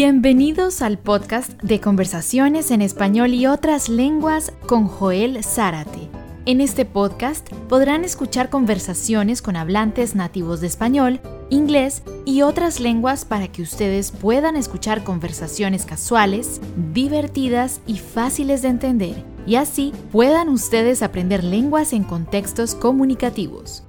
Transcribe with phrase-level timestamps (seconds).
[0.00, 6.08] Bienvenidos al podcast de conversaciones en español y otras lenguas con Joel Zárate.
[6.46, 11.20] En este podcast podrán escuchar conversaciones con hablantes nativos de español,
[11.50, 16.60] inglés y otras lenguas para que ustedes puedan escuchar conversaciones casuales,
[16.92, 23.82] divertidas y fáciles de entender, y así puedan ustedes aprender lenguas en contextos comunicativos.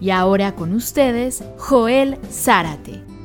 [0.00, 3.15] Y ahora con ustedes, Joel Zárate.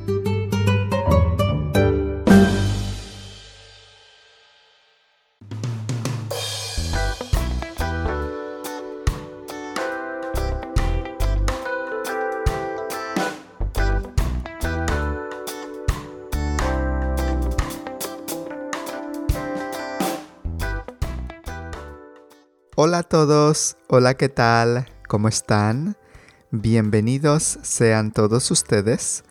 [22.84, 24.88] Hola a todos, hola, ¿qué tal?
[25.06, 25.96] ¿Cómo están?
[26.50, 29.22] Bienvenidos sean todos ustedes.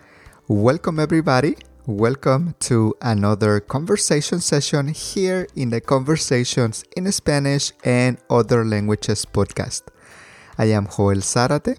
[0.48, 1.58] Welcome everybody.
[1.86, 9.82] Welcome to another conversation session here in the Conversations in Spanish and Other Languages podcast.
[10.58, 11.78] I am Joel Zárate.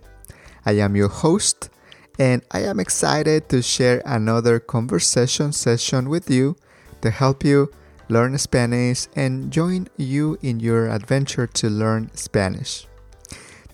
[0.66, 1.70] I am your host
[2.18, 6.54] and I am excited to share another conversation session with you
[7.00, 7.70] to help you
[8.12, 12.86] learn Spanish, and join you in your adventure to learn Spanish.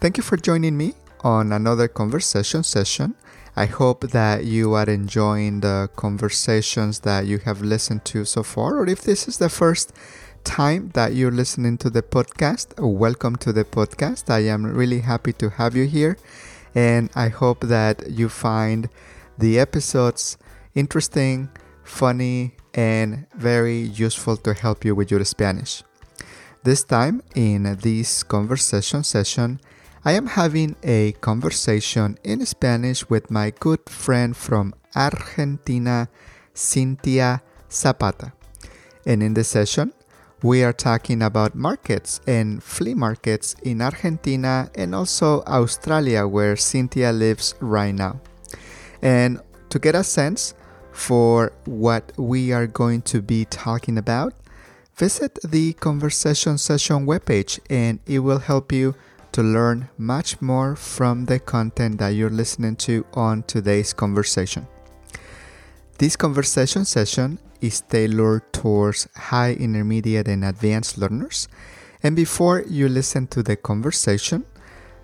[0.01, 3.17] Thank you for joining me on another conversation session.
[3.57, 8.79] I hope that you are enjoying the conversations that you have listened to so far,
[8.79, 9.93] or if this is the first
[10.45, 14.31] time that you're listening to the podcast, welcome to the podcast.
[14.31, 16.17] I am really happy to have you here,
[16.77, 18.89] and I hope that you find
[19.37, 20.39] the episodes
[20.77, 21.51] interesting,
[21.83, 25.83] funny, and very useful to help you with your Spanish.
[26.63, 29.59] This time, in this conversation session,
[30.05, 36.09] I am having a conversation in Spanish with my good friend from Argentina,
[36.55, 38.33] Cynthia Zapata.
[39.05, 39.93] And in this session,
[40.45, 47.11] we are talking about markets and flea markets in Argentina and also Australia, where Cynthia
[47.11, 48.21] lives right now.
[49.03, 50.55] And to get a sense
[50.99, 54.35] for what we are going to be talking about,
[54.97, 58.97] visit the Conversation Session webpage and it will help you
[59.31, 64.67] to learn much more from the content that you're listening to on today's conversation.
[65.99, 71.47] This conversation session is tailored towards high, intermediate, and advanced learners.
[72.03, 74.47] And before you listen to the conversation,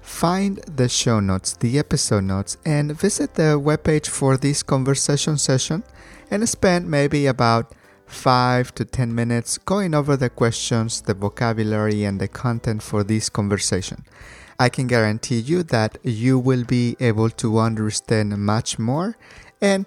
[0.04, 5.82] Find the show notes, the episode notes, and visit the webpage for this conversation session
[6.30, 7.74] and spend maybe about
[8.06, 13.30] 5 to 10 minutes going over the questions, the vocabulary, and the content for this
[13.30, 14.04] conversation.
[14.60, 19.16] I can guarantee you that you will be able to understand much more
[19.60, 19.86] and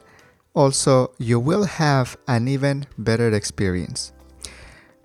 [0.56, 4.12] also you will have an even better experience.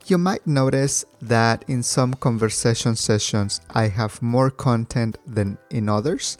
[0.06, 6.38] You might notice that in some conversation sessions I have more content than in others,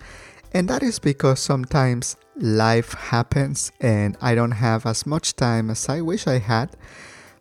[0.53, 5.89] and that is because sometimes life happens and I don't have as much time as
[5.89, 6.77] I wish I had,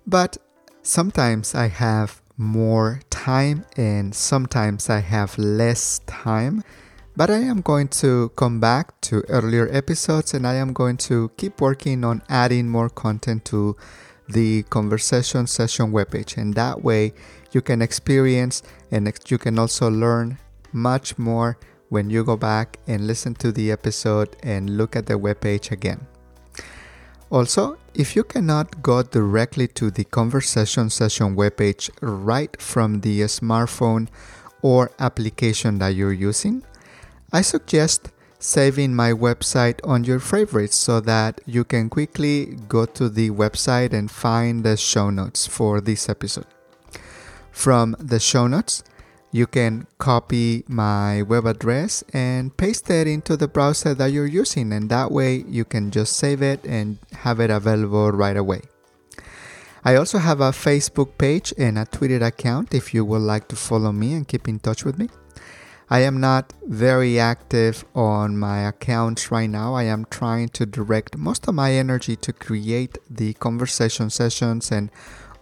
[0.05, 0.37] but
[0.83, 6.63] sometimes I have more time and sometimes I have less time.
[7.15, 11.29] But I am going to come back to earlier episodes and I am going to
[11.35, 13.75] keep working on adding more content to
[14.29, 17.13] the conversation session webpage and that way
[17.51, 20.37] you can experience and you can also learn
[20.71, 21.57] much more
[21.89, 26.07] when you go back and listen to the episode and look at the webpage again.
[27.29, 34.07] Also, if you cannot go directly to the conversation session webpage right from the smartphone
[34.61, 36.63] or application that you're using,
[37.33, 38.10] I suggest
[38.41, 43.93] saving my website on your favorites so that you can quickly go to the website
[43.93, 46.47] and find the show notes for this episode.
[47.51, 48.83] From the show notes,
[49.31, 54.73] you can copy my web address and paste it into the browser that you're using,
[54.73, 58.61] and that way you can just save it and have it available right away.
[59.85, 63.55] I also have a Facebook page and a Twitter account if you would like to
[63.55, 65.09] follow me and keep in touch with me.
[65.91, 69.73] I am not very active on my accounts right now.
[69.73, 74.89] I am trying to direct most of my energy to create the conversation sessions and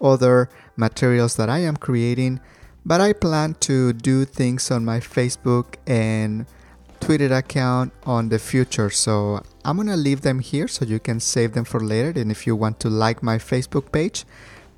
[0.02, 2.40] other materials that I am creating.
[2.84, 6.48] But I plan to do things on my Facebook and
[7.00, 8.90] Twitter account on the future.
[8.90, 12.20] So I'm gonna leave them here so you can save them for later.
[12.20, 14.26] And if you want to like my Facebook page,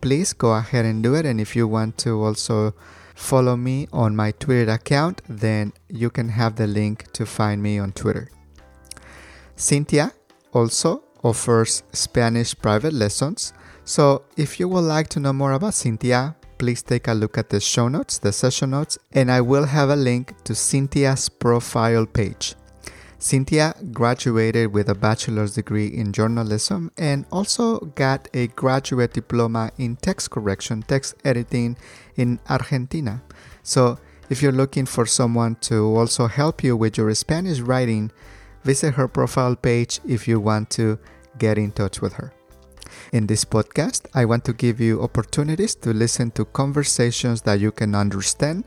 [0.02, 1.26] please go ahead and do it.
[1.26, 2.74] And if you want to also
[3.22, 7.78] follow me on my Twitter account, then you can have the link to find me
[7.78, 8.30] on Twitter.
[9.56, 10.12] Cynthia
[10.52, 13.54] also offers Spanish private lessons.
[13.86, 17.50] So if you would like to know more about Cynthia, please take a look at
[17.50, 22.06] the show notes, the session notes, and I will have a link to Cynthia's profile
[22.06, 22.56] page.
[23.22, 29.96] Cynthia graduated with a bachelor's degree in journalism and also got a graduate diploma in
[29.96, 31.78] text correction, text editing
[32.18, 33.22] in Argentina.
[33.63, 34.00] So,
[34.30, 38.12] if you're looking for someone to also help you with your Spanish writing,
[38.63, 40.98] visit her profile page if you want to
[41.38, 42.34] get in touch with her.
[43.12, 47.72] In this podcast, I want to give you opportunities to listen to conversations that you
[47.72, 48.63] can understand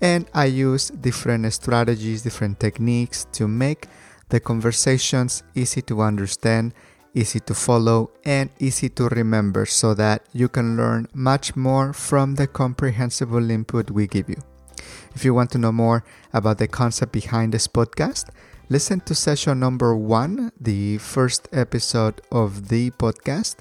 [0.00, 3.86] and I use different strategies, different techniques to make
[4.28, 6.74] the conversations easy to understand,
[7.14, 12.34] easy to follow, and easy to remember so that you can learn much more from
[12.34, 14.40] the comprehensible input we give you.
[15.14, 18.30] If you want to know more about the concept behind this podcast,
[18.68, 23.56] listen to session number one, the first episode of the podcast,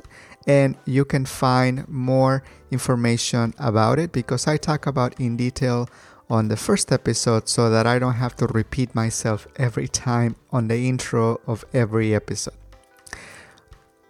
[0.47, 5.87] and you can find more information about it because I talk about in detail
[6.29, 10.67] on the first episode so that I don't have to repeat myself every time on
[10.67, 12.62] the intro of every episode.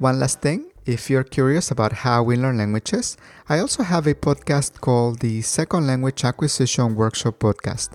[0.04, 3.16] One last thing, if you're curious about how we learn languages,
[3.48, 7.92] I also have a podcast called the Second Language Acquisition Workshop Podcast.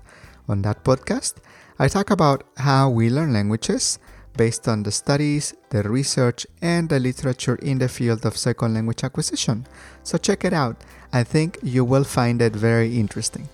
[0.49, 1.35] On that podcast,
[1.79, 3.99] I talk about how we learn languages
[4.39, 9.05] based on the studies, the research, and the literature in the field of second language
[9.05, 9.67] acquisition.
[10.03, 10.83] So check it out.
[11.13, 13.51] I think you will find it very interesting.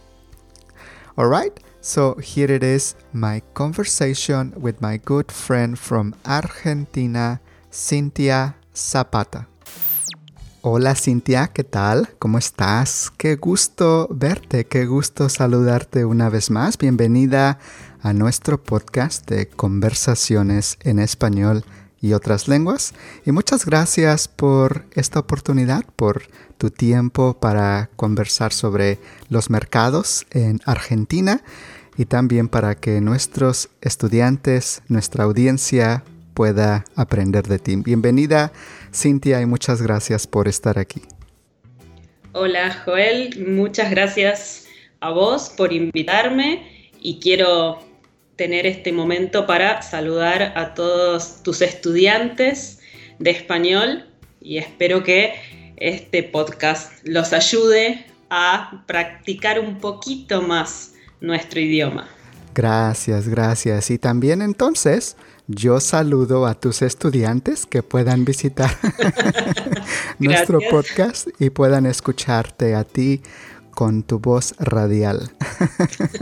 [1.19, 7.41] Alright, so here it is my conversation with my good friend from Argentina,
[7.75, 9.49] Cynthia Zapata.
[10.63, 12.09] Hola Cintia, ¿qué tal?
[12.21, 13.13] ¿Cómo estás?
[13.19, 16.79] Qué gusto verte, qué gusto saludarte una vez más.
[16.79, 17.59] Bienvenida
[18.01, 21.65] a nuestro podcast de conversaciones en español
[22.01, 22.95] y otras lenguas.
[23.27, 26.23] Y muchas gracias por esta oportunidad, por
[26.59, 31.43] tu tiempo para conversar sobre los mercados en Argentina
[31.97, 36.05] y también para que nuestros estudiantes, nuestra audiencia
[36.35, 37.77] pueda aprender de ti.
[37.77, 38.53] Bienvenida
[38.93, 41.03] Cintia y muchas gracias por estar aquí.
[42.33, 44.67] Hola Joel, muchas gracias
[45.01, 47.79] a vos por invitarme y quiero
[48.37, 52.81] tener este momento para saludar a todos tus estudiantes
[53.21, 54.07] de español
[54.41, 55.35] y espero que
[55.77, 62.09] este podcast los ayude a practicar un poquito más nuestro idioma.
[62.55, 63.91] Gracias, gracias.
[63.91, 68.71] Y también entonces yo saludo a tus estudiantes que puedan visitar
[70.19, 73.21] nuestro podcast y puedan escucharte a ti
[73.71, 75.33] con tu voz radial.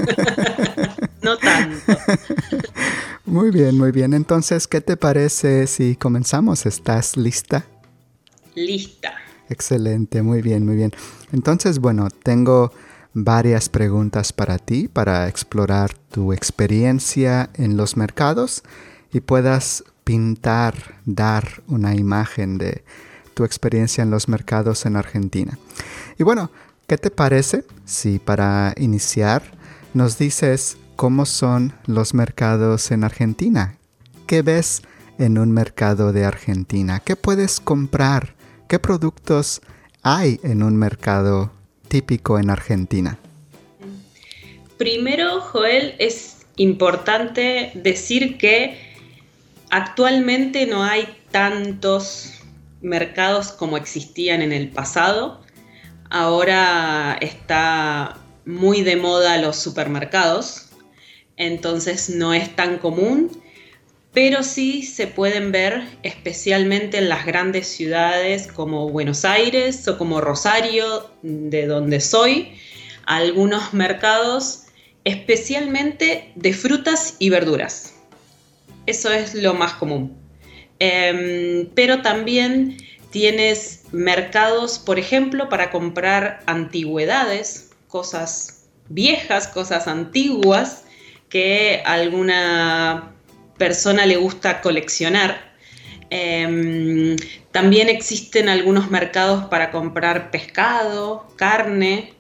[1.23, 1.99] no tanto.
[3.25, 4.15] Muy bien, muy bien.
[4.15, 6.67] Entonces, ¿qué te parece si comenzamos?
[6.67, 7.65] ¿Estás lista?
[8.57, 9.13] Lista.
[9.49, 10.93] Excelente, muy bien, muy bien.
[11.31, 12.73] Entonces, bueno, tengo
[13.15, 18.65] varias preguntas para ti para explorar tu experiencia en los mercados
[19.13, 20.75] y puedas pintar,
[21.05, 22.85] dar una imagen de
[23.35, 25.59] tu experiencia en los mercados en Argentina.
[26.19, 26.51] Y bueno,
[26.93, 29.43] ¿Qué te parece si para iniciar
[29.95, 33.79] nos dices cómo son los mercados en Argentina?
[34.27, 34.83] ¿Qué ves
[35.19, 37.01] en un mercado de Argentina?
[37.03, 38.35] ¿Qué puedes comprar?
[38.69, 39.63] ¿Qué productos
[40.03, 41.51] hay en un mercado
[41.89, 43.17] típico en Argentina?
[44.77, 48.92] Primero, Joel, es importante decir que
[49.73, 52.35] actualmente no hay tantos
[52.83, 55.41] mercados como existían en el pasado.
[56.11, 60.69] Ahora está muy de moda los supermercados,
[61.39, 63.31] entonces no es tan común,
[64.13, 70.21] pero sí se pueden ver especialmente en las grandes ciudades como Buenos Aires o como
[70.21, 72.53] Rosario, de donde soy,
[73.07, 74.65] algunos mercados
[75.05, 77.92] especialmente de frutas y verduras.
[78.87, 80.17] Eso es lo más común.
[80.79, 82.77] Em, pero también
[83.13, 90.85] Tienes mercados, por ejemplo, para comprar antigüedades, cosas viejas, cosas antiguas
[91.29, 93.13] que a alguna
[93.59, 95.53] persona le gusta coleccionar.
[96.09, 97.17] Em,
[97.51, 102.15] también existen algunos mercados para comprar pescado, carne,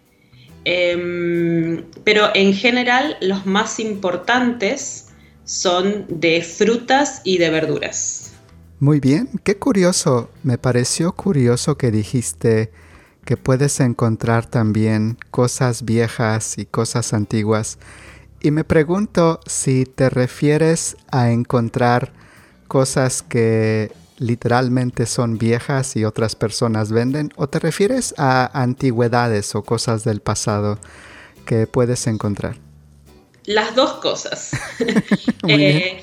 [0.66, 5.08] em, pero en general los más importantes
[5.44, 8.32] son de frutas y de verduras.
[8.80, 10.30] Muy bien, qué curioso.
[10.42, 12.72] Me pareció curioso que dijiste
[13.24, 17.78] que puedes encontrar también cosas viejas y cosas antiguas.
[18.40, 22.12] Y me pregunto si te refieres a encontrar
[22.66, 27.30] cosas que literalmente son viejas y otras personas venden?
[27.36, 30.78] ¿O te refieres a antigüedades o cosas del pasado
[31.44, 32.56] que puedes encontrar?
[33.44, 34.52] Las dos cosas.
[35.48, 36.00] Eh,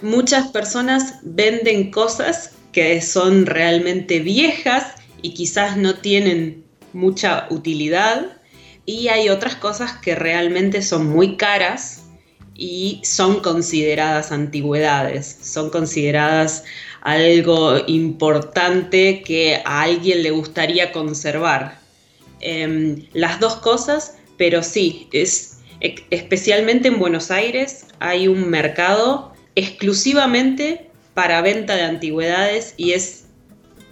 [0.00, 6.64] muchas personas venden cosas que son realmente viejas y quizás no tienen
[6.94, 8.38] mucha utilidad.
[8.86, 12.04] Y hay otras cosas que realmente son muy caras
[12.54, 16.64] y son consideradas antigüedades, son consideradas
[17.02, 21.78] algo importante que a alguien le gustaría conservar.
[22.40, 25.47] Em, las dos cosas, pero sí, es,
[25.80, 33.24] especialmente en Buenos Aires hay un mercado exclusivamente para venta de antigüedades y es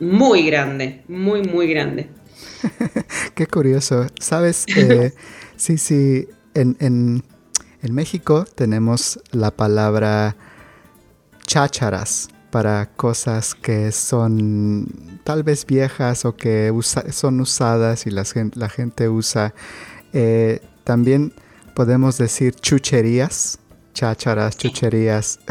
[0.00, 2.08] muy grande, muy, muy grande.
[3.34, 4.06] Qué curioso.
[4.20, 5.12] Sabes, eh,
[5.56, 7.22] sí, sí, en
[7.86, 10.36] en México tenemos la palabra
[11.46, 16.72] chácharas para cosas que son tal vez viejas o que
[17.10, 19.54] son usadas y la gente, usa.
[20.12, 21.32] Eh, también
[21.76, 23.58] podemos decir chucherías,
[23.92, 25.38] chácharas, chucherías.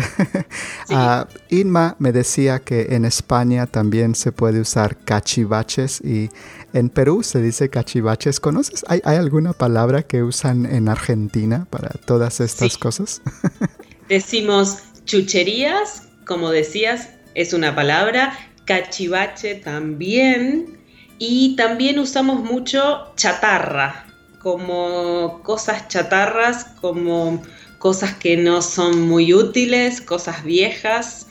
[0.89, 6.29] Ah, Inma me decía que en España también se puede usar cachivaches y
[6.73, 8.39] en Perú se dice cachivaches.
[8.39, 8.85] ¿Conoces?
[8.87, 13.21] ¿Hay, alguna palabra que usan en Argentina para todas estas cosas?
[14.09, 18.37] Decimos chucherías, como decías, es una palabra.
[18.65, 20.77] Cachivache también.
[21.17, 24.04] Y también usamos mucho chatarra,
[24.45, 27.41] como cosas chatarras, como
[27.79, 31.29] cosas que no son muy útiles, cosas viejas.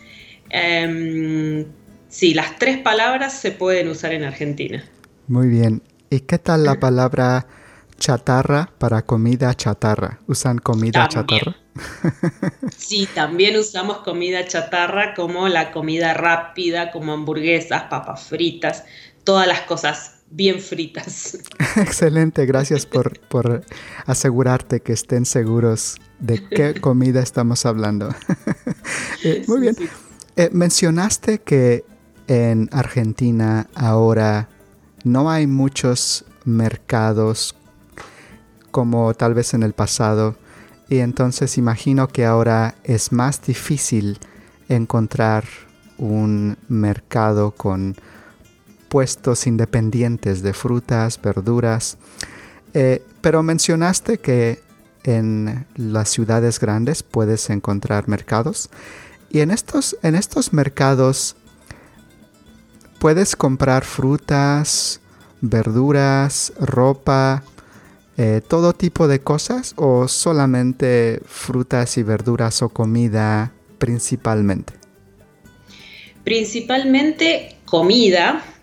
[0.51, 1.65] Em,
[2.09, 4.85] sí, las tres palabras se pueden usar en Argentina.
[5.29, 5.81] Muy bien.
[6.11, 7.47] ¿Y qué tal la palabra
[8.01, 10.19] chatarra para comida chatarra?
[10.27, 11.55] ¿Usan comida chatarra?
[12.77, 18.83] sí, también usamos comida chatarra como la comida rápida, como hamburguesas, papas fritas,
[19.23, 21.39] todas las cosas bien fritas.
[21.77, 23.65] Excelente, gracias por,
[24.07, 28.15] asegurarte que estén seguros de qué comida estamos hablando.
[29.27, 29.75] Eh, muy bien.
[30.37, 31.87] Eh, mencionaste que
[32.27, 34.51] en Argentina ahora
[35.03, 37.55] no hay muchos mercados
[38.71, 40.37] como tal vez en el pasado
[40.91, 44.19] y entonces imagino que ahora es más difícil
[44.69, 45.45] encontrar
[45.97, 47.97] un mercado con
[48.95, 51.99] puestos independientes de frutas, verduras.
[52.75, 54.61] Eh, pero mencionaste que
[55.03, 58.71] en las ciudades grandes puedes encontrar mercados.
[59.31, 61.35] Y en estos, en estos mercados
[63.01, 65.01] puedes comprar frutas,
[65.41, 67.43] verduras, ropa,
[68.17, 74.73] eh, todo tipo de cosas o solamente frutas y verduras o comida principalmente.
[76.23, 78.54] Principalmente comida,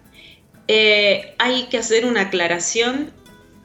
[0.73, 3.11] eh, hay que hacer una aclaración,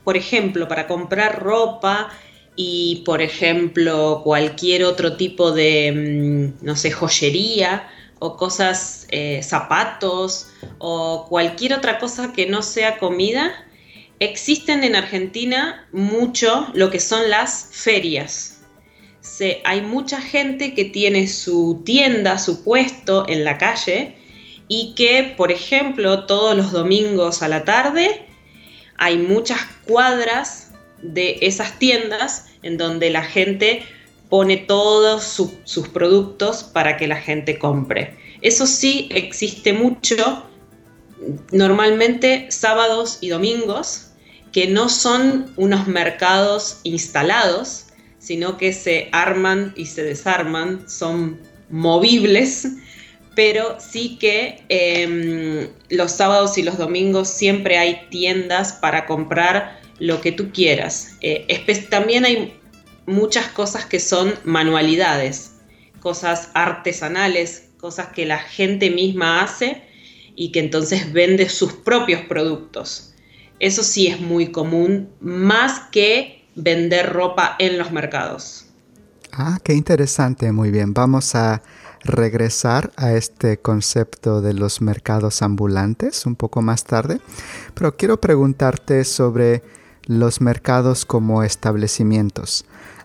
[0.02, 2.10] por ejemplo, para comprar ropa
[2.56, 5.92] y, por ejemplo, cualquier otro tipo de,
[6.60, 10.48] mm, no sé, joyería o cosas, eh, zapatos
[10.78, 13.52] o cualquier otra cosa que no sea comida,
[14.18, 18.52] existen en Argentina mucho lo que son las ferias.
[19.64, 24.16] hay mucha gente que tiene su tienda, su puesto en la calle
[24.68, 28.26] y que, por ejemplo, todos los domingos a la tarde
[28.98, 33.82] hay muchas cuadras de esas tiendas en donde la gente
[34.28, 35.22] pone todos
[35.64, 38.16] sus productos para que la gente compre.
[38.42, 40.44] Eso sí existe mucho,
[41.52, 44.08] normalmente sábados y domingos,
[44.52, 47.86] que no son unos mercados instalados,
[48.18, 51.38] sino que se arman y se desarman, son
[51.70, 52.66] movibles
[53.36, 60.22] pero sí que em, los sábados y los domingos siempre hay tiendas para comprar lo
[60.22, 61.12] que tú quieras.
[61.20, 61.46] Eh,
[61.90, 62.58] también hay
[63.04, 65.52] muchas cosas que son manualidades,
[66.00, 69.82] cosas artesanales, cosas que la gente misma hace
[70.34, 73.14] y que entonces vende sus propios productos.
[73.60, 78.64] Eso sí es muy común, más que vender ropa en los mercados.
[79.32, 80.94] Ah, qué interesante, muy bien.
[80.94, 81.62] Vamos a
[82.06, 87.20] regresar a este concepto de los mercados ambulantes un poco más tarde,
[87.74, 89.62] pero quiero preguntarte sobre
[90.06, 92.64] los mercados como establecimientos.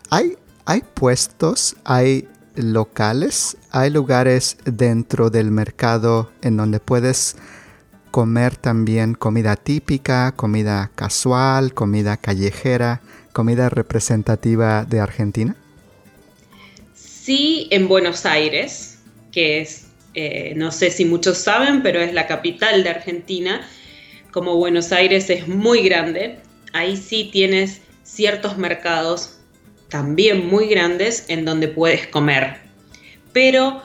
[0.09, 7.35] ¿Hay, hay puestos, hay locales, hay lugares dentro del mercado en donde puedes
[8.11, 15.55] comer también comida típica, comida casual, comida callejera, comida representativa de Argentina?
[16.93, 18.90] Sí, en Buenos Aires,
[19.31, 23.61] que es Eh, no sé si muchos saben, pero es la capital de Argentina.
[24.31, 26.39] Como Buenos Aires es muy grande,
[26.73, 29.37] ahí sí tienes ciertos mercados
[29.89, 32.57] también muy grandes en donde puedes comer.
[33.33, 33.81] Pero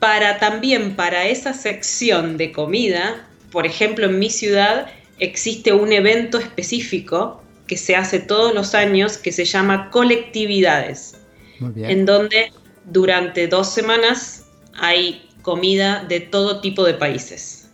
[0.00, 4.86] para también para esa sección de comida, por ejemplo, en mi ciudad
[5.18, 11.14] existe un evento específico que se hace todos los años que se llama colectividades,
[11.76, 12.52] en donde
[12.86, 14.41] durante dos semanas
[14.78, 17.68] hay comida de todo tipo de países.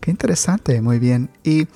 [0.00, 1.30] Qué interesante, muy bien.
[1.42, 1.66] Y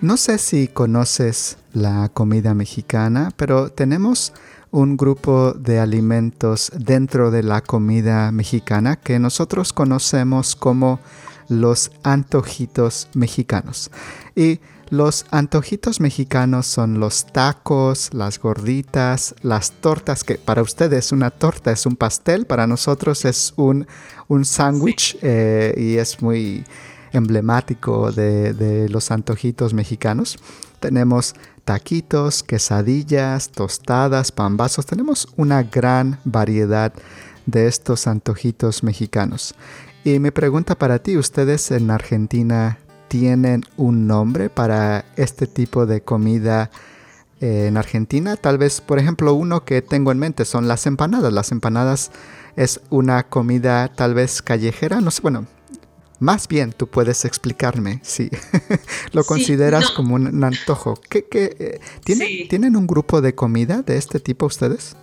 [0.00, 4.32] no sé si conoces la comida mexicana, pero tenemos
[4.70, 11.00] un grupo de alimentos dentro de la comida mexicana que nosotros conocemos como
[11.48, 13.90] los antojitos mexicanos.
[14.34, 21.30] Y los antojitos mexicanos son los tacos, las gorditas, las tortas, que para ustedes una
[21.30, 23.86] torta es un pastel, para nosotros es un,
[24.28, 26.64] un sándwich eh, y es muy
[27.12, 30.38] emblemático de, de los antojitos mexicanos.
[30.80, 34.86] Tenemos taquitos, quesadillas, tostadas, pambazos.
[34.86, 36.92] Tenemos una gran variedad
[37.46, 39.54] de estos antojitos mexicanos.
[40.04, 42.78] Y mi pregunta para ti, ¿ustedes en Argentina
[43.18, 46.70] tienen un nombre para este tipo de comida
[47.40, 48.36] eh, en Argentina?
[48.36, 51.32] Tal vez, por ejemplo, uno que tengo en mente son las empanadas.
[51.32, 52.10] Las empanadas
[52.56, 55.46] es una comida tal vez callejera, no sé, bueno,
[56.18, 58.28] más bien tú puedes explicarme si
[59.12, 61.00] lo consideras como un, antojo.
[61.08, 61.80] ¿Qué, eh,
[62.48, 64.94] ¿tienen, un grupo de comida de este tipo ustedes?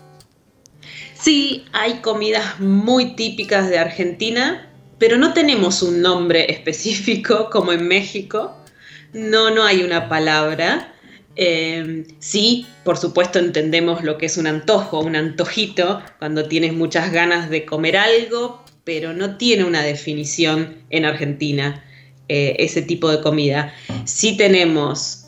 [1.20, 4.70] Sí, hay comidas muy típicas de Argentina
[5.04, 8.56] pero no tenemos un nombre específico como en México.
[9.12, 10.96] No, no hay una palabra.
[11.36, 17.12] Em, sí, por supuesto entendemos lo que es un antojo, un antojito, cuando tienes muchas
[17.12, 21.84] ganas de comer algo, pero no tiene una definición en Argentina
[22.30, 23.74] eh, ese tipo de comida.
[24.06, 25.26] Sí tenemos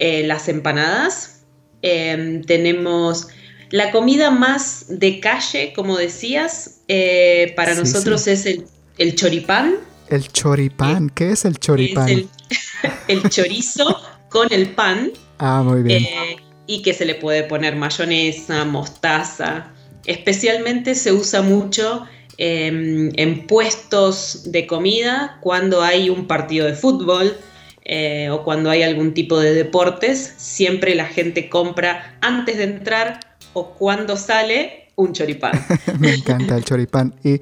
[0.00, 1.46] eh, las empanadas,
[1.80, 3.28] em, tenemos
[3.70, 8.66] la comida más de calle, como decías, eh, para nosotros es el
[8.98, 9.76] el choripán.
[10.08, 12.08] El choripán, ¿qué es el choripán?
[13.08, 15.12] el, chorizo con el pan.
[15.38, 16.02] Ah, muy bien.
[16.02, 19.72] Eh, y que se le puede poner mayonesa, mostaza.
[20.04, 22.04] Especialmente se usa mucho
[22.38, 27.36] em, en puestos de comida cuando hay un partido de fútbol
[27.84, 30.34] eh, o cuando hay algún tipo de deportes.
[30.36, 33.20] Siempre la gente compra antes de entrar
[33.52, 35.52] o cuando sale un choripán.
[36.00, 37.14] Me encanta el choripán.
[37.24, 37.40] Y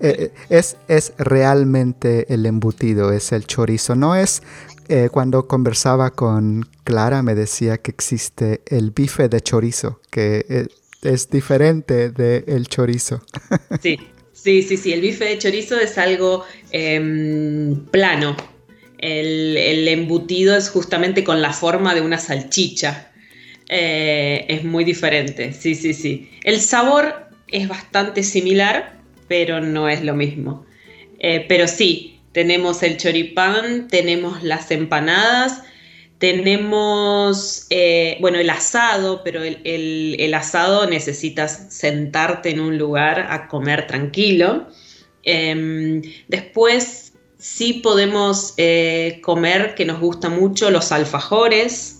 [0.00, 3.96] eh, es, es realmente el embutido, es el chorizo.
[3.96, 4.42] No es
[4.88, 10.66] eh, cuando conversaba con Clara me decía que existe el bife de chorizo, que eh,
[11.02, 13.22] es diferente del chorizo.
[13.82, 13.98] sí,
[14.32, 14.92] sí, sí, sí.
[14.92, 18.36] El bife de chorizo es algo em, plano.
[18.98, 23.07] El, el embutido es justamente con la forma de una salchicha.
[23.68, 26.30] Eh, es muy diferente, sí, sí, sí.
[26.42, 30.64] El sabor es bastante similar, pero no es lo mismo.
[31.18, 35.62] Eh, pero sí, tenemos el choripán, tenemos las empanadas,
[36.18, 43.86] tenemos, eh, bueno, el asado, pero el, asado necesitas sentarte en un lugar a comer
[43.86, 44.66] tranquilo.
[45.24, 48.54] Em, después sí podemos
[49.22, 51.97] comer, que nos gusta mucho, los alfajores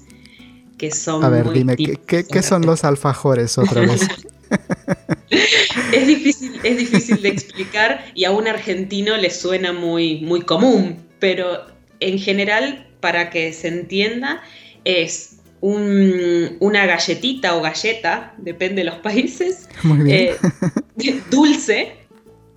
[0.79, 1.25] que son...
[1.25, 4.09] A ver, dime, ¿qué, son los alfajores otra vez?
[5.93, 10.97] es, difícil, es difícil de explicar y a un argentino le suena muy, muy común,
[11.19, 11.67] pero
[12.01, 14.43] en general, para que se entienda,
[14.85, 19.69] es una galletita o galleta, depende de los países,
[20.09, 20.37] eh,
[21.31, 21.97] dulce,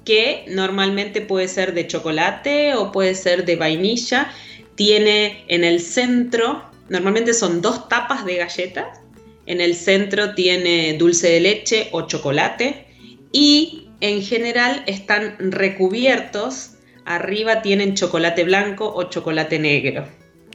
[0.06, 4.32] que normalmente puede ser de chocolate o puede ser de vainilla,
[4.76, 9.00] tiene en el centro Normalmente son dos tapas de galletas.
[9.46, 12.86] En el centro tiene dulce de leche o chocolate.
[13.32, 16.72] Y en general están recubiertos.
[17.06, 20.06] Arriba tienen chocolate blanco o chocolate negro.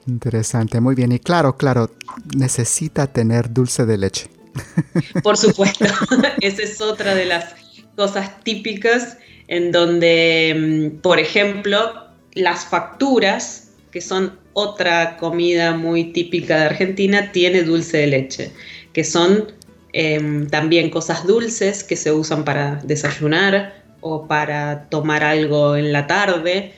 [0.06, 1.10] Interesante, muy bien.
[1.12, 1.90] Y claro, claro,
[2.36, 4.26] necesita tener dulce de leche.
[5.22, 5.86] Por supuesto,
[6.42, 7.54] esa es otra de las
[7.96, 9.16] cosas típicas
[9.48, 17.30] en donde, mm, por ejemplo, las facturas, que son otra comida muy típica de Argentina
[17.30, 18.52] tiene dulce de leche,
[18.94, 19.52] que son
[19.92, 26.06] em, también cosas dulces que se usan para desayunar o para tomar algo en la
[26.06, 26.72] tarde,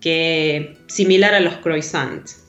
[0.00, 2.42] que similar a los croissants.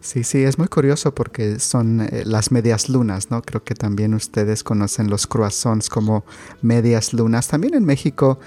[0.00, 3.40] Sí, sí, es muy curioso porque son eh, las medias lunas, ¿no?
[3.40, 6.26] Creo que también ustedes conocen los croissants como
[6.60, 7.48] medias lunas.
[7.48, 8.38] También en México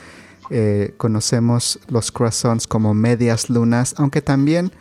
[0.51, 4.71] eh, conocemos los croissants como medias lunas, aunque también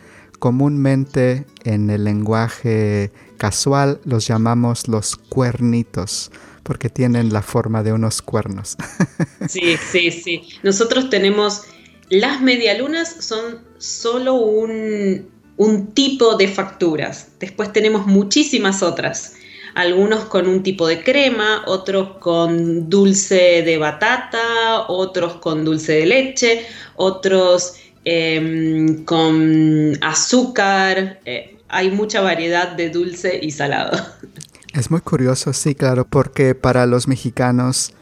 [0.41, 6.31] comúnmente en el lenguaje casual los llamamos los cuernitos
[6.63, 8.75] porque tienen la forma de unos cuernos.
[9.47, 10.43] Sí, sí, sí.
[10.63, 11.63] Nosotros tenemos
[12.09, 17.27] las medialunas son solo un, un tipo de facturas.
[17.39, 19.33] Después tenemos muchísimas otras.
[19.75, 26.05] Algunos con un tipo de crema, otros con dulce de batata, otros con dulce de
[26.05, 31.19] leche, otros em, con azúcar.
[31.25, 33.97] Eh, hay mucha variedad de dulce y salado.
[34.73, 37.93] Es muy curioso, sí, claro, porque para los mexicanos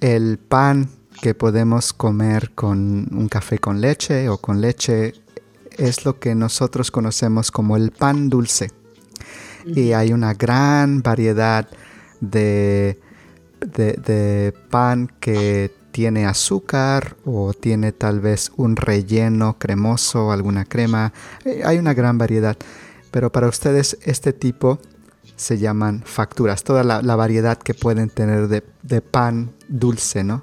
[0.00, 0.90] el pan
[1.22, 5.14] que podemos comer con un café con leche o con leche
[5.76, 8.70] es lo que nosotros conocemos como el pan dulce.
[9.64, 11.68] Y hay una gran variedad
[12.20, 12.98] de,
[13.60, 21.12] de, pan que tiene azúcar o tiene tal vez un relleno cremoso, alguna crema.
[21.44, 22.56] Eh, hay una gran variedad.
[23.10, 24.78] Pero para ustedes este tipo
[25.34, 30.40] se llaman facturas, toda la, variedad que pueden tener de, pan dulce, ¿no?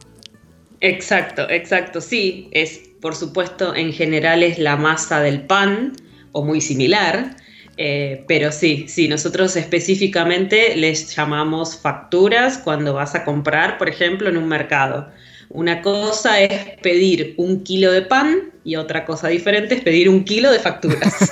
[0.82, 5.94] Exacto, exacto, sí, es por supuesto en general es la masa del pan
[6.34, 7.38] o muy similar,
[7.78, 14.28] eh, pero sí, sí, nosotros específicamente les llamamos facturas cuando vas a comprar, por ejemplo,
[14.28, 15.14] en un mercado.
[15.50, 20.24] Una cosa es pedir un kilo de pan y otra cosa diferente es pedir un
[20.24, 21.14] kilo de facturas.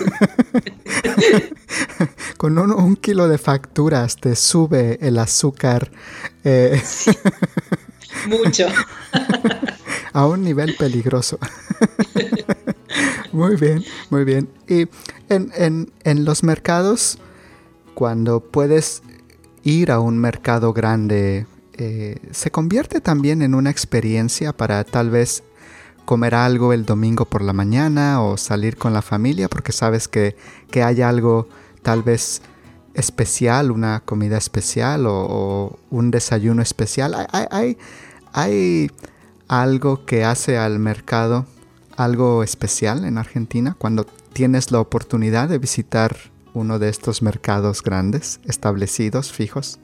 [2.38, 5.92] Con un, kilo de facturas te sube el azúcar.
[6.44, 6.82] Eh,
[8.28, 8.68] mucho.
[10.14, 11.40] a un nivel peligroso.
[13.32, 14.48] muy bien, muy bien.
[14.68, 14.88] Y
[15.30, 17.18] en, los mercados,
[17.96, 19.02] cuando puedes
[19.64, 25.44] ir a un mercado grande, eh, se convierte también en una experiencia para tal vez
[26.06, 30.36] comer algo el domingo por la mañana o salir con la familia porque sabes que,
[30.74, 31.48] hay algo
[31.82, 32.42] tal vez
[32.94, 37.28] especial, una comida especial o, un desayuno especial.
[37.32, 37.78] Hay,
[38.34, 38.92] hay,
[39.48, 41.46] algo que hace al mercado
[41.96, 46.16] algo especial en Argentina cuando tienes la oportunidad de visitar
[46.54, 49.80] uno de estos mercados grandes, establecidos, fijos?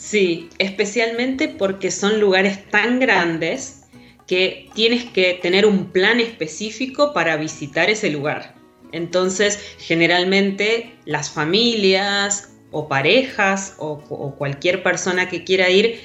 [0.00, 3.82] Sí, especialmente porque son lugares tan grandes
[4.26, 8.54] que tienes que tener un plan específico para visitar ese lugar.
[8.92, 13.98] Entonces, generalmente las familias o parejas o,
[14.38, 16.00] cualquier persona que quiera ir,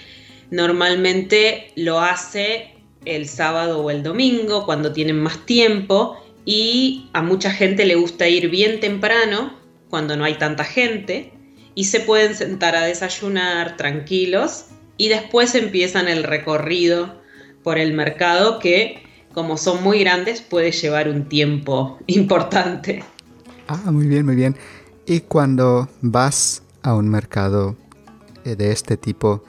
[0.52, 2.74] normalmente lo hace
[3.06, 8.28] el sábado o el domingo, cuando tienen más tiempo, y a mucha gente le gusta
[8.28, 9.58] ir bien temprano,
[9.90, 11.32] cuando no hay tanta gente,
[11.76, 14.66] y se pueden sentar a desayunar tranquilos,
[14.98, 17.22] y después empiezan el recorrido
[17.64, 23.04] por el mercado que, como son muy grandes, puede llevar un tiempo importante.
[23.68, 24.56] Ah, muy bien, muy bien.
[25.06, 27.76] Y cuando vas a un mercado
[28.46, 29.44] eh, de este tipo,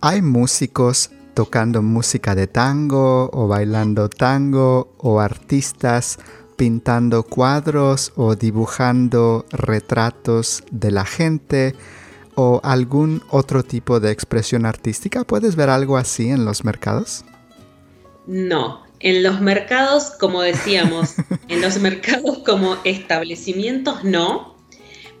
[0.00, 6.18] ¿hay músicos tocando música de tango o bailando tango o artistas
[6.56, 11.74] pintando cuadros o dibujando retratos de la gente
[12.34, 15.24] o algún otro tipo de expresión artística?
[15.24, 17.24] ¿Puedes ver algo así en los mercados?
[18.26, 21.14] No, en los mercados, como decíamos,
[21.48, 24.56] en los mercados como establecimientos no,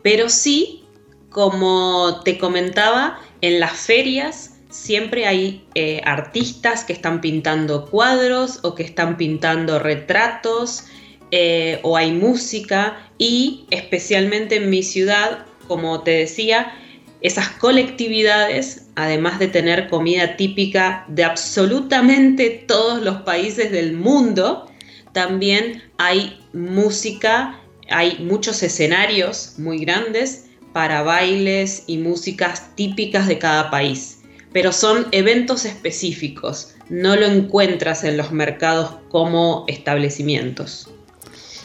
[0.02, 0.84] pero sí,
[1.30, 8.74] como te comentaba, en las ferias siempre hay eh, artistas que están pintando cuadros o
[8.74, 10.84] que están pintando retratos
[11.30, 16.72] eh, o hay música y especialmente en mi ciudad, como te decía,
[17.20, 24.70] esas colectividades, además de tener comida típica de absolutamente todos los países del mundo,
[25.12, 27.58] también hay música,
[27.88, 34.16] hay muchos escenarios muy grandes para bailes y músicas típicas de cada país
[34.56, 40.88] pero son eventos específicos, no lo encuentras en los mercados como establecimientos.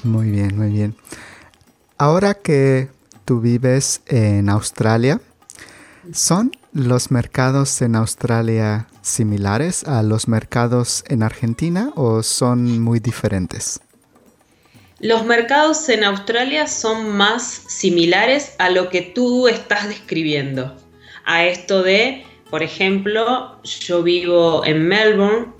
[0.04, 0.96] Muy bien, muy bien.
[1.98, 2.90] Ahora que
[3.26, 5.22] tú vives en Australia,
[6.14, 13.82] ¿son los mercados en Australia similares a los mercados en Argentina o son muy diferentes?
[15.00, 20.76] Los mercados en Australia son más similares a lo que tú estás describiendo,
[21.26, 25.54] a esto de por ejemplo, yo vivo en Melbourne,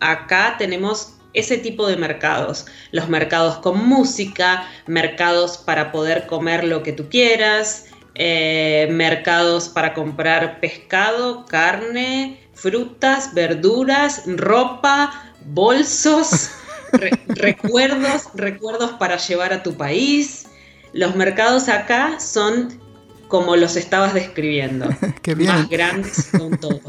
[0.00, 6.82] acá tenemos ese tipo de mercados, los mercados con música, mercados para poder comer lo
[6.82, 16.50] que tú quieras, eh, mercados para comprar pescado, carne, frutas, verduras, ropa, bolsos,
[17.28, 20.46] recuerdos, recuerdos para llevar a tu país.
[20.92, 22.80] Los mercados acá son
[23.28, 24.88] como los estabas describiendo.
[25.22, 25.52] Qué bien.
[25.52, 26.80] Más grandes con todo.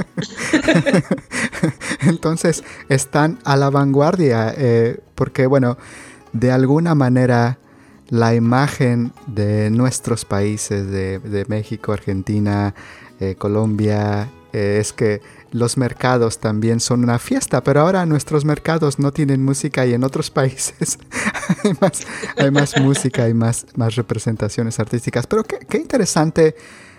[2.02, 5.78] Entonces, están a la vanguardia, eh, porque bueno,
[6.32, 7.60] de alguna manera
[8.10, 12.74] la imagen de nuestros países, de, México, Argentina,
[13.20, 15.22] eh, Colombia, eh, es que
[15.52, 20.04] los mercados también son una fiesta, pero ahora nuestros mercados no tienen música y en
[20.04, 20.98] otros países
[22.38, 25.28] hay, más, música y más, más representaciones artísticas.
[25.28, 26.56] Pero qué, interesante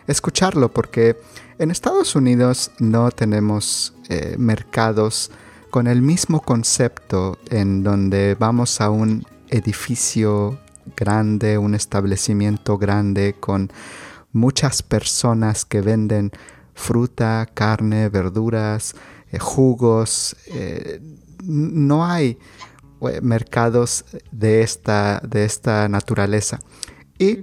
[0.07, 1.17] escucharlo porque
[1.59, 5.31] en Estados Unidos no tenemos eh, mercados
[5.71, 10.59] con el mismo concepto en donde vamos a un edificio
[10.97, 13.71] grande, un establecimiento grande con
[14.33, 16.33] muchas personas que venden
[16.75, 18.95] fruta, carne, verduras,
[19.31, 20.37] eh, jugos.
[20.47, 21.01] Eh,
[21.45, 22.39] no hay
[23.23, 26.61] mercados de esta, de esta naturaleza.
[27.19, 27.39] Y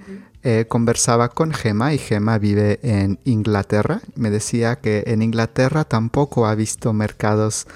[0.69, 4.01] conversaba con Gema y Gema vive en Inglaterra.
[4.15, 7.67] Me decía que en Inglaterra tampoco ha visto mercados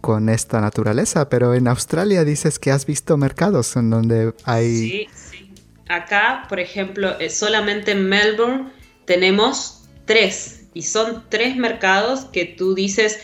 [0.00, 4.76] con esta naturaleza, pero en Australia dices que has visto mercados en donde hay...
[4.76, 5.54] Sí, sí.
[5.88, 8.70] Acá, por ejemplo, solamente en Melbourne
[9.06, 13.18] tenemos tres y son tres mercados que tú dices,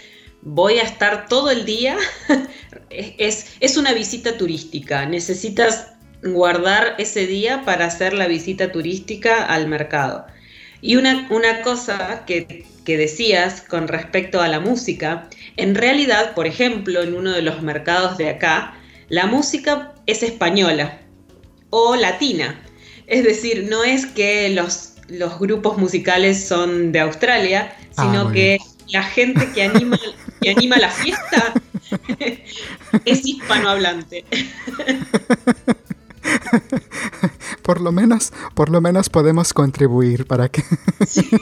[0.44, 1.96] voy a estar todo el día.
[2.90, 5.88] es, es una visita turística, necesitas
[6.22, 10.26] guardar ese día para hacer la visita turística al mercado.
[10.80, 16.46] Y una, una cosa que, que, decías con respecto a la música, en realidad, por
[16.46, 18.78] ejemplo, en uno de los mercados de acá,
[19.09, 21.00] la música es española
[21.70, 22.61] o latina.
[23.07, 28.59] Es decir, no es que los los grupos musicales son de Australia, ah, sino que
[28.88, 29.98] la gente que anima,
[30.44, 31.54] que anima la fiesta
[33.04, 34.24] es hispanohablante.
[37.62, 40.62] por lo menos, por lo menos podemos contribuir para que.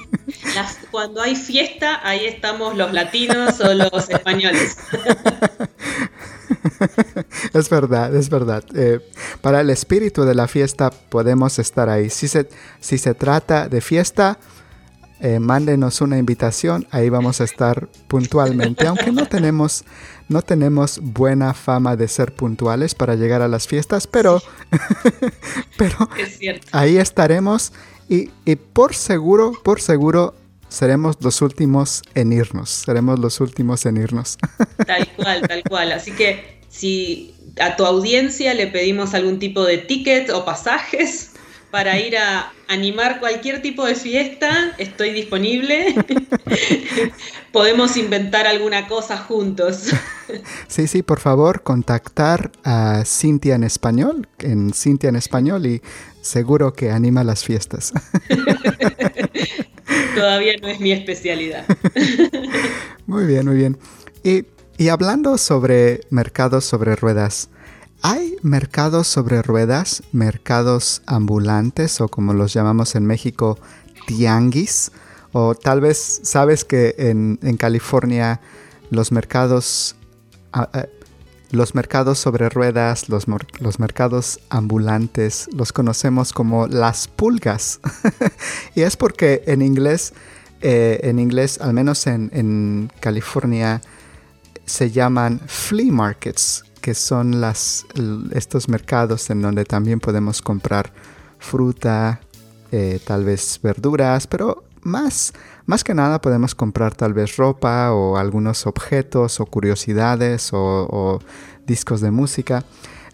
[0.92, 4.76] cuando hay fiesta, ahí estamos los latinos o los españoles.
[7.54, 8.62] es verdad, es verdad.
[8.74, 9.00] Eh,
[9.40, 12.08] para el espíritu de la fiesta podemos estar ahí.
[12.08, 12.48] Si se,
[12.80, 14.38] si se trata de fiesta,
[15.22, 19.84] eh, mándenos una invitación, ahí vamos a estar puntualmente, aunque no tenemos,
[20.28, 24.42] no tenemos buena fama de ser puntuales para llegar a las fiestas, pero,
[25.78, 26.08] pero
[26.72, 27.72] ahí estaremos
[28.08, 30.34] y, y por seguro, por seguro
[30.68, 34.38] seremos los últimos en irnos, seremos los últimos en irnos.
[34.86, 35.92] Tal cual, tal cual.
[35.92, 41.32] Así que si a tu audiencia le pedimos algún tipo de ticket o pasajes
[41.72, 45.94] para ir a animar cualquier tipo de fiesta, estoy disponible.
[47.52, 49.88] Podemos inventar alguna cosa juntos.
[50.66, 55.82] Sí, sí, por favor, contactar a Cintia en español, en Cintia en español y
[56.22, 57.92] seguro que anima las fiestas.
[60.14, 61.66] Todavía no es mi especialidad.
[63.06, 63.76] Muy bien, muy bien.
[64.24, 64.46] Y,
[64.78, 67.50] y hablando sobre mercados sobre ruedas,
[68.02, 73.58] ¿hay mercados sobre ruedas, mercados ambulantes o como los llamamos en México,
[74.06, 74.90] tianguis?
[75.32, 78.40] O tal vez sabes que en, California
[78.90, 79.96] los mercados
[81.50, 83.26] los mercados sobre ruedas, los,
[83.78, 87.80] mercados ambulantes, los conocemos como las pulgas.
[88.74, 90.14] y es porque en inglés,
[90.62, 93.82] eh, en inglés, al menos en, en, California,
[94.64, 97.42] se llaman flea markets, que son
[98.32, 100.92] estos mercados en donde también podemos comprar
[101.38, 102.20] fruta,
[102.72, 105.32] eh, tal vez verduras, pero más,
[105.64, 111.20] más que nada podemos comprar tal vez ropa o algunos objetos o curiosidades o,
[111.66, 112.64] discos de música.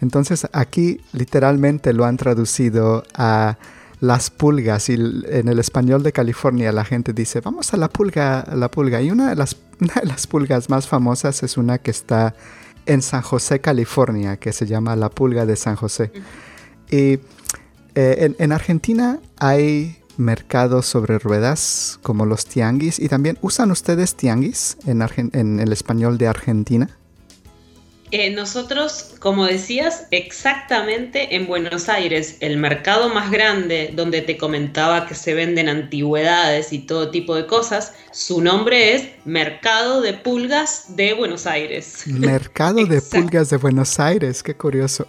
[0.00, 3.59] Entonces aquí literalmente lo han traducido a
[4.00, 8.46] las pulgas y en el español de California la gente dice vamos a la pulga,
[8.54, 9.02] la pulga.
[9.02, 12.35] Y una de las, de las pulgas más famosas es una que está
[12.88, 16.11] en San José, California, que se llama la pulga de San José.
[16.90, 17.20] Y
[17.94, 24.77] eh, en Argentina hay mercados sobre ruedas como los tianguis y también usan ustedes tianguis
[24.85, 26.98] en, en el español de Argentina.
[28.11, 35.07] Eh, nosotros, como decías, exactamente en Buenos Aires, el mercado más grande donde te comentaba
[35.07, 40.97] que se venden antigüedades y todo tipo de cosas, su nombre es Mercado de Pulgas
[40.97, 42.05] de Buenos Aires.
[42.07, 45.07] Mercado de Pulgas de Buenos Aires, qué curioso.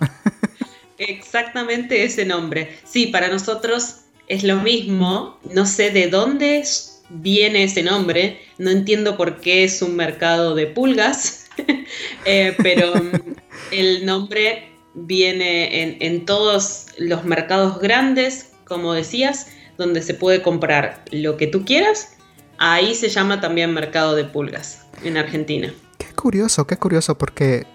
[0.98, 2.78] Exactamente ese nombre.
[2.84, 6.66] Sí, para nosotros es lo mismo, no sé de dónde
[7.10, 8.42] viene ese nombre.
[8.58, 11.39] No entiendo por qué es un mercado de pulgas,
[12.26, 13.36] eh, pero mm,
[13.72, 21.38] el nombre viene en, todos los mercados grandes, como decías, donde se puede comprar lo
[21.38, 22.16] que tú quieras.
[22.58, 25.74] Ahí se llama también mercado de pulgas en Argentina.
[25.98, 27.66] Qué curioso, qué curioso, porque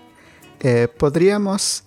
[0.61, 1.85] eh, podríamos,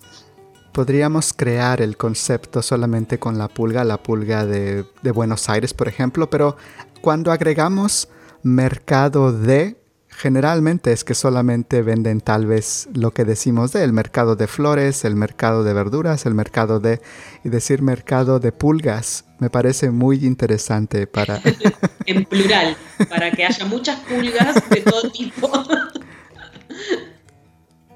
[0.72, 4.84] podríamos crear el concepto solamente con la pulga, la pulga de
[5.14, 6.56] Buenos Aires, por ejemplo, pero
[7.00, 8.08] cuando agregamos
[8.42, 9.76] mercado de,
[10.18, 15.04] generalmente es que solamente venden tal vez lo que decimos de el mercado de flores,
[15.04, 17.00] el mercado de verduras, el mercado de
[17.44, 21.40] y decir mercado de pulgas me parece muy interesante para
[22.06, 22.76] en plural,
[23.08, 25.52] para que haya muchas pulgas de todo tipo.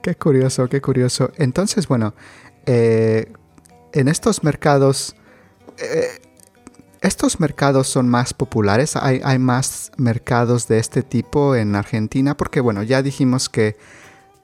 [0.02, 1.32] qué curioso, qué curioso.
[1.38, 2.14] Entonces, bueno,
[2.66, 3.32] eh,
[3.92, 5.16] en estos mercados
[5.78, 6.20] eh,
[7.02, 12.84] estos mercados son más populares, hay, más mercados de este tipo en Argentina porque bueno,
[12.84, 13.76] ya dijimos que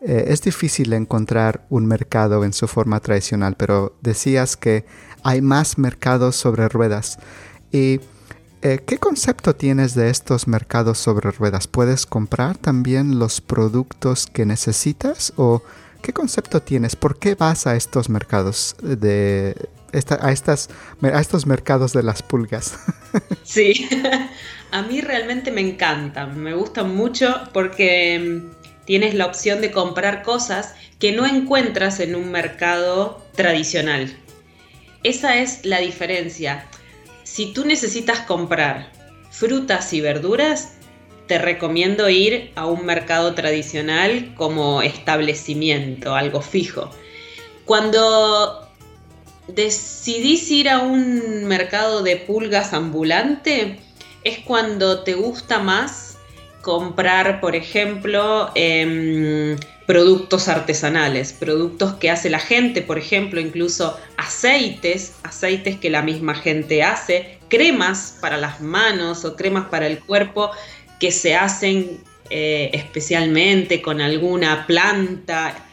[0.00, 4.84] eh, es difícil encontrar un mercado en su forma tradicional, pero decías que
[5.22, 7.18] hay más mercados sobre ruedas.
[7.70, 8.00] ¿Y
[8.62, 11.68] eh, qué concepto tienes de estos mercados sobre ruedas?
[11.68, 15.62] ¿Puedes comprar también los productos que necesitas o
[16.02, 16.96] qué concepto tienes?
[16.96, 19.68] ¿Por qué vas a estos mercados de,
[20.11, 20.32] a,
[21.20, 22.78] estos mercados de las pulgas.
[23.42, 23.88] Sí,
[24.70, 30.22] a mí realmente me encantan, me gustan mucho porque mm, tienes la opción de comprar
[30.22, 34.14] cosas que no encuentras en un mercado tradicional.
[35.02, 36.66] Esa es la diferencia.
[37.24, 38.92] Si tú necesitas comprar
[39.30, 40.74] frutas y verduras,
[41.28, 46.90] te recomiendo ir a un mercado tradicional como establecimiento, algo fijo.
[47.64, 48.67] Cuando
[49.48, 53.78] decidís ir a un mercado de pulgas ambulante,
[54.24, 56.18] es cuando te gusta más
[56.62, 59.56] comprar, por ejemplo, em,
[59.87, 66.34] productos artesanales, productos que hace la gente, por ejemplo, incluso aceites, aceites que la misma
[66.34, 70.50] gente hace, cremas para las manos o cremas para el cuerpo
[71.00, 75.67] que se hacen eh, especialmente con alguna planta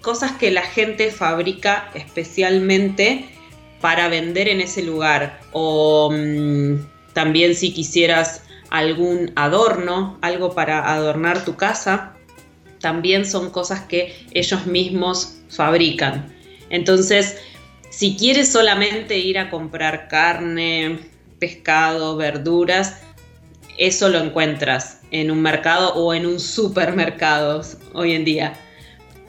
[0.00, 3.28] cosas que la gente fabrica especialmente
[3.80, 5.40] para vender en ese lugar.
[5.52, 12.14] O mm, también si quisieras algún adorno, algo para adornar tu casa,
[12.80, 16.34] también son cosas que ellos mismos fabrican.
[16.70, 17.36] Entonces,
[17.90, 20.98] si quieres solamente ir a comprar carne,
[21.38, 23.00] pescado, verduras,
[23.78, 28.63] eso lo encuentras en un mercado o en un supermercado hoy en día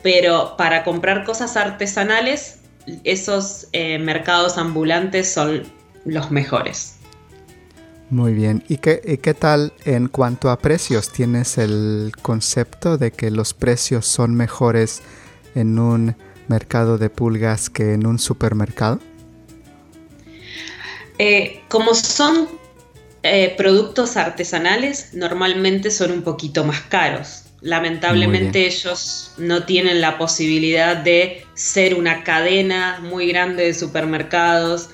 [0.06, 2.60] pero para comprar cosas artesanales,
[3.04, 5.64] esos eh, mercados ambulantes son
[6.06, 6.98] los mejores.
[8.12, 8.64] Muy bien.
[8.70, 11.12] ¿Y qué, qué, tal en cuanto a precios?
[11.12, 15.02] ¿Tienes el concepto de que los precios son mejores
[15.56, 16.16] en un
[16.50, 19.00] mercado de pulgas que en un supermercado?
[21.18, 22.48] Eh, como son
[23.24, 27.45] eh, productos artesanales, normalmente son un poquito más caros.
[27.66, 34.92] Lamentablemente ellos no tienen la posibilidad de ser una cadena muy grande de supermercados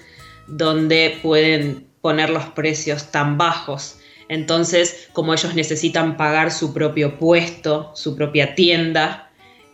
[0.47, 3.97] donde pueden poner los precios tan bajos.
[4.29, 9.29] Entonces, como ellos necesitan pagar su propio puesto, su propia tienda,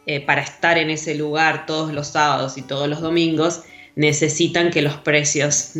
[0.07, 3.61] eh, para estar en ese lugar todos los sábados y todos los domingos,
[3.95, 5.73] necesitan que los precios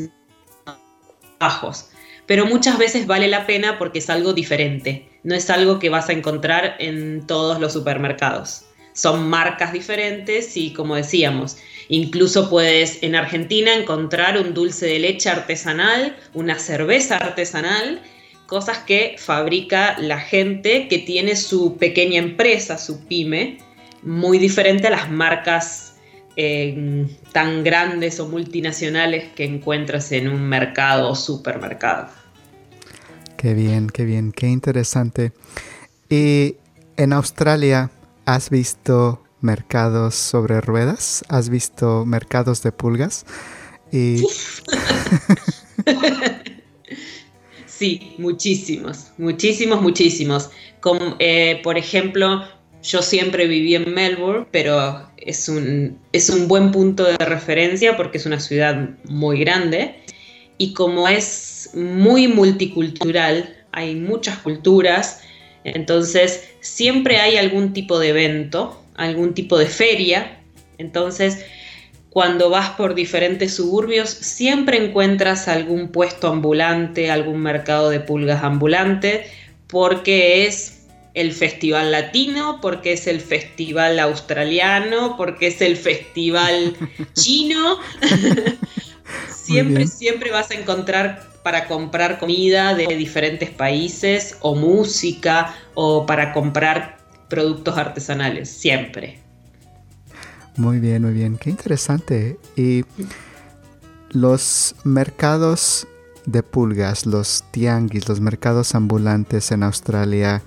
[1.39, 1.89] bajos.
[2.27, 6.07] Pero muchas veces vale la pena porque es algo diferente no es algo que vas
[6.07, 8.63] a encontrar en todos los supermercados.
[8.93, 11.57] Son marcas diferentes y como decíamos,
[11.89, 18.01] incluso puedes en Argentina encontrar un dulce de leche artesanal, una cerveza artesanal,
[18.45, 23.57] cosas que fabrica la gente que tiene su pequeña empresa, su pyme,
[24.03, 25.97] muy diferente a las marcas
[26.37, 32.07] eh, tan grandes o multinacionales que encuentras en un mercado o supermercado.
[33.37, 35.31] Qué bien, qué bien, qué interesante.
[36.09, 36.55] ¿Y
[36.97, 37.91] en Australia
[38.25, 41.23] has visto mercados sobre ruedas?
[41.29, 43.27] ¿Has visto mercados de pulgas?
[47.67, 50.49] sí, muchísimos, muchísimos, muchísimos.
[50.79, 52.43] Como, eh, por ejemplo,
[52.81, 58.17] yo siempre viví en Melbourne, pero es un, es un buen punto de referencia porque
[58.17, 60.01] es una ciudad muy grande
[60.57, 65.21] y como es muy multicultural, hay muchas culturas,
[65.63, 70.39] entonces siempre hay algún tipo de evento, algún tipo de feria,
[70.77, 71.45] entonces
[72.09, 79.27] cuando vas por diferentes suburbios, siempre encuentras algún puesto ambulante, algún mercado de pulgas ambulante,
[79.67, 86.75] porque es el festival latino, porque es el festival australiano, porque es el festival
[87.13, 87.77] chino.
[89.31, 96.33] siempre, siempre vas a encontrar para comprar comida de diferentes países o música o para
[96.33, 96.97] comprar
[97.29, 99.19] productos artesanales, siempre.
[100.57, 101.37] Muy bien, muy bien.
[101.37, 102.39] Qué interesante.
[102.55, 102.83] Y
[104.11, 105.87] los mercados
[106.25, 110.41] de pulgas, los tianguis, los mercados ambulantes en Australia,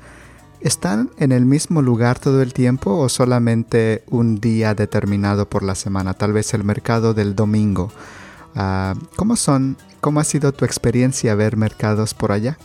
[0.61, 5.75] ¿están en el mismo lugar todo el tiempo o solamente un día determinado por la
[5.75, 6.15] semana?
[6.15, 7.91] Tal vez el mercado del domingo.
[8.55, 9.77] Ah, ¿Cómo son?
[10.01, 12.59] ¿Cómo ha sido tu experiencia ver mercados por allá?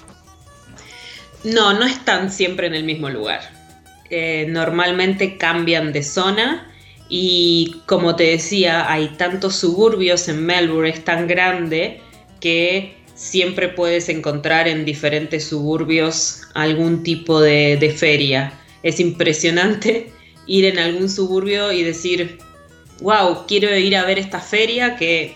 [1.44, 3.42] No, no están siempre en el mismo lugar.
[4.10, 6.68] Eh, normalmente cambian de zona
[7.10, 12.02] y como te decía, hay tantos suburbios en Melbourne, es tan grande
[12.40, 18.54] que siempre puedes encontrar en diferentes suburbios algún tipo de, feria.
[18.84, 20.12] Es impresionante
[20.48, 22.40] ir en algún suburbio y decir,
[23.02, 25.36] wow, quiero ir a ver esta feria que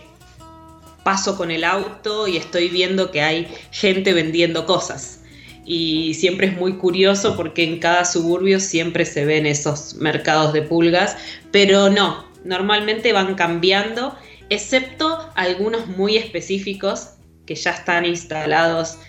[1.10, 5.22] paso con el auto y estoy viendo que hay gente vendiendo cosas
[5.66, 10.62] y siempre es muy curioso porque en cada suburbio siempre se ven esos mercados de
[10.62, 11.18] pulgas,
[11.50, 14.14] pero no, normalmente van cambiando,
[14.52, 17.14] excepto algunos muy específicos
[17.48, 19.00] que ya están instalados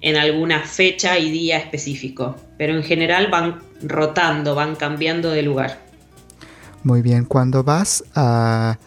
[0.00, 5.78] en alguna fecha y día específico, pero en general van rotando, van cambiando de lugar.
[6.84, 8.78] Muy bien, cuando vas a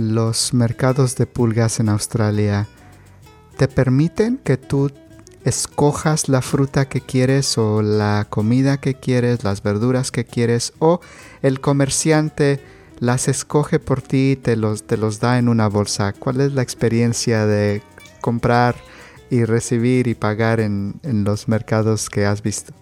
[0.00, 2.66] los mercados de pulgas en Australia,
[3.56, 4.90] ¿te permiten que tú
[5.44, 11.00] escojas la fruta que quieres o la comida que quieres, las verduras que quieres o
[11.42, 12.60] el comerciante
[12.98, 16.12] las escoge por ti y te los, te los da en una bolsa.
[16.12, 17.82] ¿Cuál es la experiencia de
[18.20, 18.76] comprar
[19.30, 22.72] y recibir y pagar en, en los mercados que has visto?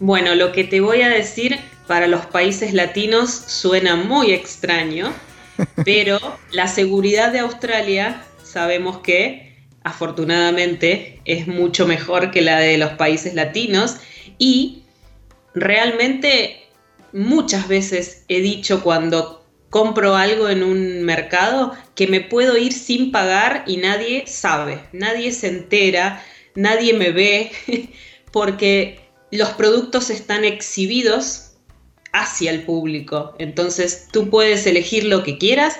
[0.00, 5.12] Bueno, lo que te voy a decir para los países latinos suena muy extraño,
[5.84, 6.18] pero
[6.52, 9.48] la seguridad de Australia sabemos que
[9.84, 13.96] afortunadamente es mucho mejor que la de los países latinos.
[14.38, 14.82] Y
[15.54, 16.68] realmente
[17.12, 23.12] muchas veces he dicho cuando compro algo en un mercado que me puedo ir sin
[23.12, 26.22] pagar y nadie sabe, nadie se entera,
[26.54, 27.50] nadie me ve,
[28.32, 29.00] porque
[29.30, 31.47] los productos están exhibidos
[32.12, 33.34] hacia el público.
[33.38, 35.78] Entonces tú puedes elegir lo que quieras,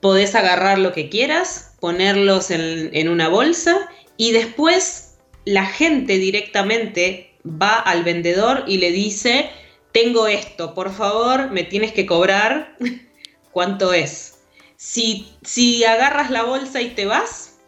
[0.00, 7.78] podés agarrar lo que quieras ponerlos en, una bolsa y después la gente directamente va
[7.78, 9.50] al vendedor y le dice,
[9.92, 12.76] tengo esto, por favor, me tienes que cobrar
[13.52, 14.40] cuánto es.
[14.76, 17.58] Si, si agarras la bolsa y te vas,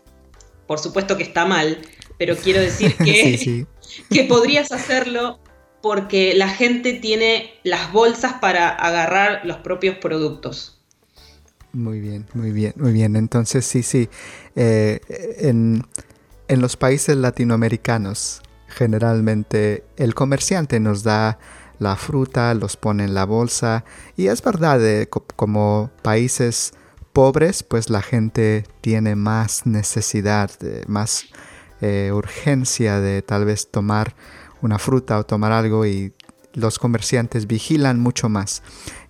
[0.66, 1.78] por supuesto que está mal,
[2.18, 3.66] pero quiero decir que,
[4.10, 5.38] que podrías hacerlo
[5.82, 10.80] porque la gente tiene las bolsas para agarrar los propios productos.
[11.72, 13.16] Muy bien, muy bien, muy bien.
[13.16, 14.08] Entonces, sí, sí.
[14.56, 15.00] Eh,
[15.38, 15.84] en,
[16.48, 21.38] los países latinoamericanos, generalmente el comerciante nos da
[21.78, 23.84] la fruta, los pone en la bolsa.
[24.16, 26.72] Y es verdad, eh, como países
[27.12, 30.50] pobres, pues la gente tiene más necesidad,
[30.88, 31.26] más
[31.80, 34.14] eh, urgencia de tal vez tomar
[34.62, 36.12] una fruta o tomar algo y
[36.54, 38.62] los comerciantes vigilan mucho más.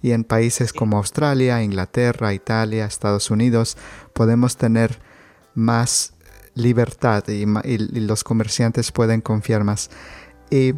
[0.02, 3.76] Y en países como Australia, Inglaterra, Italia, Estados Unidos,
[4.12, 4.98] podemos tener
[5.54, 6.14] más
[6.54, 7.46] libertad y,
[8.00, 9.90] los comerciantes pueden confiar más.
[10.50, 10.74] Y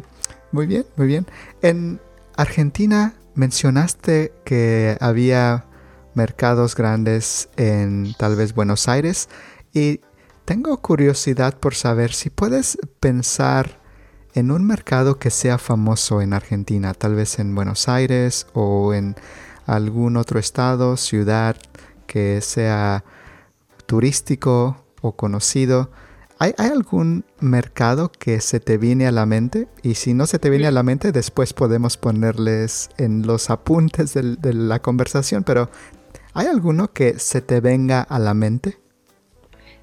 [0.51, 1.25] muy bien, muy bien.
[1.61, 1.99] En
[2.35, 5.65] Argentina mencionaste que había
[6.13, 9.29] mercados grandes en tal vez Buenos Aires
[9.73, 10.01] y
[10.45, 13.82] tengo curiosidad por saber si puedes pensar
[14.33, 19.15] en un mercado que sea famoso en Argentina, tal vez en Buenos Aires o en
[19.65, 21.55] algún otro estado, ciudad
[22.07, 23.03] que sea
[23.85, 25.91] turístico o conocido.
[26.39, 29.67] ¿Hay, algún mercado que se te viene a la mente?
[29.81, 34.13] Y si no se te viene a la mente, después podemos ponerles en los apuntes
[34.13, 35.69] de la conversación, pero
[36.33, 38.77] ¿hay alguno que se te venga a la mente?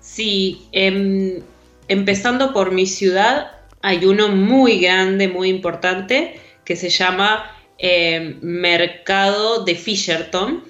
[0.01, 1.41] Sí, em,
[1.89, 9.65] empezando por mi ciudad, hay uno muy grande, muy importante, que se llama eh, Mercado
[9.65, 10.65] de Fisherton.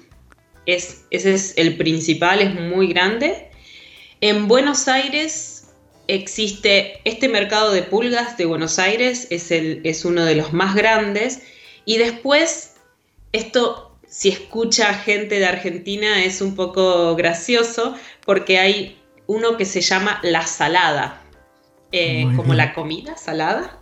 [0.65, 3.49] Es, ese es el principal, es muy grande.
[4.21, 5.73] En Buenos Aires
[6.07, 10.75] existe este mercado de pulgas de Buenos Aires, es, el, es uno de los más
[10.75, 11.41] grandes.
[11.85, 12.75] Y después,
[13.31, 17.95] esto si escucha gente de Argentina es un poco gracioso
[18.25, 21.20] porque hay uno que se llama la salada,
[21.91, 23.77] eh, como la comida salada.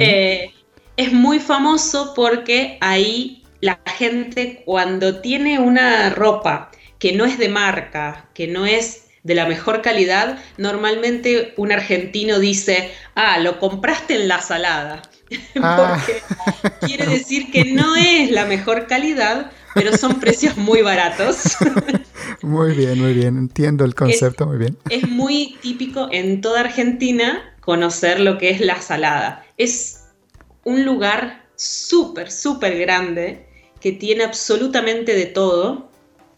[0.00, 0.52] Eh,
[0.96, 7.48] es muy famoso porque ahí la gente cuando tiene una ropa que no es de
[7.48, 14.14] marca, que no es de la mejor calidad, normalmente un argentino dice, ah, lo compraste
[14.14, 15.02] en la salada.
[15.60, 15.98] Ah.
[16.06, 16.22] Porque
[16.86, 21.56] quiere decir que no es la mejor calidad, pero son precios muy baratos.
[22.42, 24.76] Muy bien, muy bien, entiendo el concepto muy bien.
[24.90, 29.44] Es muy típico en toda Argentina conocer lo que es la salada.
[29.56, 30.04] Es
[30.64, 33.48] un lugar súper, súper grande
[33.80, 35.88] que tiene absolutamente de todo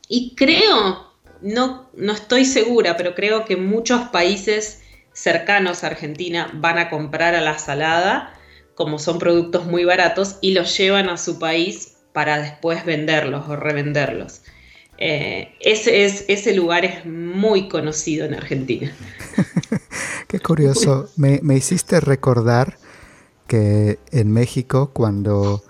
[0.08, 1.12] y creo
[1.42, 4.82] no, no estoy segura, pero creo que muchos países
[5.12, 8.34] cercanos a Argentina van a comprar a la salada,
[8.74, 13.56] como son productos muy baratos, y los llevan a su país para después venderlos o
[13.56, 14.42] revenderlos.
[14.98, 18.92] Eh, ese, es, ese lugar es muy conocido en Argentina.
[20.26, 21.08] Qué curioso.
[21.16, 22.76] Me, hiciste recordar
[23.46, 25.62] que en México cuando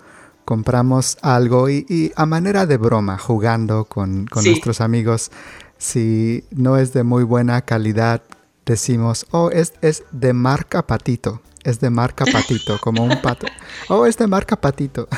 [0.45, 5.31] compramos algo y, a manera de broma, jugando con, nuestros amigos,
[5.77, 8.23] si no es de muy buena calidad,
[8.65, 13.47] decimos, oh, es, es de marca patito, es de marca patito, como un pato.
[13.89, 15.07] Oh, es de marca patito.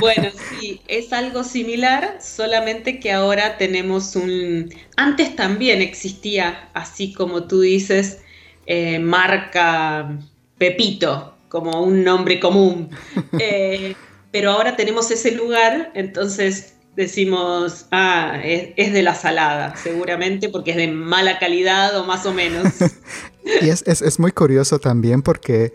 [0.00, 4.72] Bueno, sí, es algo similar, solamente que ahora tenemos un...
[4.96, 8.22] Antes también existía, así como tú dices,
[8.66, 10.18] eh, marca
[10.56, 12.90] Pepito, como un nombre común.
[13.38, 13.94] Eh,
[14.32, 20.76] pero ahora tenemos ese lugar, entonces decimos, ah, es, de la salada, seguramente porque es
[20.76, 22.66] de mala calidad o más o menos.
[23.62, 25.72] y es, muy curioso también porque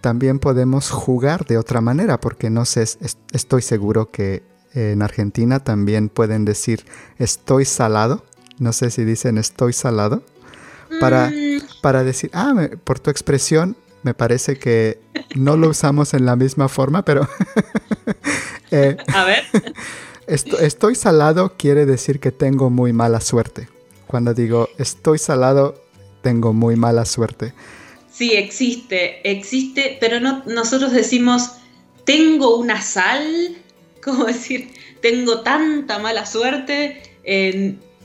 [0.00, 2.84] también podemos jugar de otra manera, porque no sé,
[3.32, 4.42] estoy seguro que
[4.74, 6.86] en Argentina también pueden decir
[7.18, 8.24] estoy salado,
[8.58, 10.24] no sé si dicen estoy salado,
[10.98, 11.60] para, mm.
[11.82, 12.54] para decir, ah,
[12.84, 14.98] por tu expresión me parece que
[15.34, 17.28] no lo usamos en la misma forma, pero...
[18.74, 19.44] Eh, A ver.
[20.32, 23.68] estoy salado quiere decir que tengo muy mala suerte.
[24.06, 25.82] Cuando digo estoy salado,
[26.22, 27.52] tengo muy mala suerte.
[28.10, 31.52] Sí, existe, existe, pero no, nosotros decimos
[32.04, 33.56] tengo una sal,
[34.04, 34.70] como decir,
[35.00, 37.02] tengo tanta mala suerte.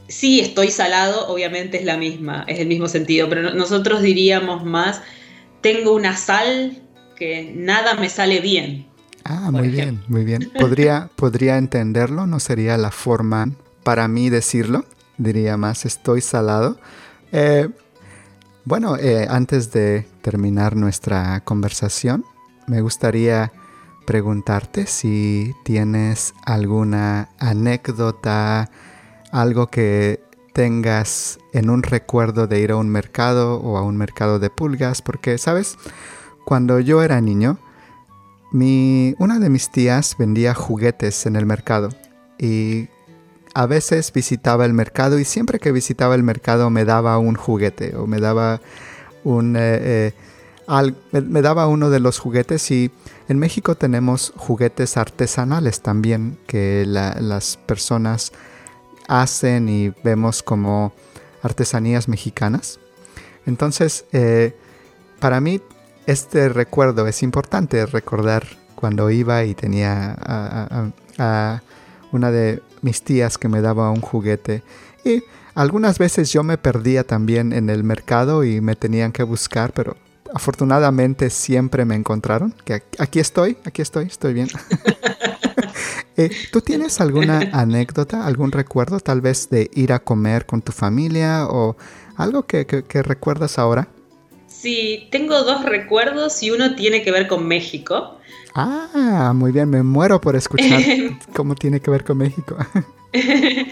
[0.08, 5.02] sí, estoy salado, obviamente es la misma, es el mismo sentido, pero nosotros diríamos más
[5.62, 6.82] tengo una sal
[7.16, 8.87] que nada me sale bien.
[9.30, 10.52] Ah, muy bien, muy bien.
[10.60, 12.26] ¿Podría, ¿Podría entenderlo?
[12.28, 13.52] ¿No sería la forma
[13.84, 14.86] para mí decirlo?
[15.18, 16.78] Diría más, estoy salado.
[17.34, 17.68] Eh,
[18.64, 22.24] bueno, eh, antes de terminar nuestra conversación,
[22.68, 23.52] me gustaría
[24.06, 28.70] preguntarte si tienes alguna anécdota,
[29.32, 30.22] algo que
[30.54, 35.02] tengas en un recuerdo de ir a un mercado o a un mercado de pulgas,
[35.02, 35.78] porque, ¿sabes?
[36.46, 37.60] Cuando yo era niño,
[38.52, 41.90] una de mis tías vendía juguetes en el mercado
[42.38, 42.88] y
[43.54, 47.96] a veces visitaba el mercado y siempre que visitaba el mercado me daba un juguete
[47.96, 48.62] o me daba
[49.24, 49.56] un...
[49.58, 50.14] Eh,
[50.72, 52.92] eh, me, daba uno de los juguetes y
[53.30, 58.32] en México tenemos juguetes artesanales también que las personas
[59.08, 60.94] hacen y vemos como
[61.42, 62.80] artesanías mexicanas.
[63.46, 64.56] Entonces, eh,
[65.20, 65.62] para mí
[66.08, 71.62] este recuerdo es importante recordar cuando iba y tenía a,
[72.12, 74.64] una de mis tías que me daba un juguete.
[75.04, 79.74] Y algunas veces yo me perdía también en el mercado y me tenían que buscar,
[79.74, 79.98] pero
[80.34, 82.54] afortunadamente siempre me encontraron.
[82.64, 84.48] Que aquí estoy, aquí estoy, estoy bien.
[86.20, 90.72] Eh, ¿Tú tienes alguna anécdota, algún recuerdo tal vez de ir a comer con tu
[90.72, 91.78] familia o
[92.16, 93.88] algo que, recuerdas ahora?
[94.60, 98.18] Sí, tengo dos recuerdos y uno tiene que ver con México.
[98.56, 100.82] Ah, muy bien, me muero por escuchar
[101.36, 102.58] cómo tiene que ver con México.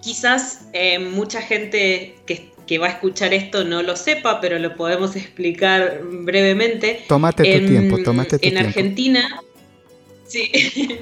[0.00, 5.14] Quizás eh, mucha gente que, va a escuchar esto no lo sepa, pero lo podemos
[5.14, 7.04] explicar brevemente.
[7.06, 8.60] Tómate tu tiempo, tómate tu tiempo.
[8.60, 9.40] En Argentina,
[10.26, 10.50] sí,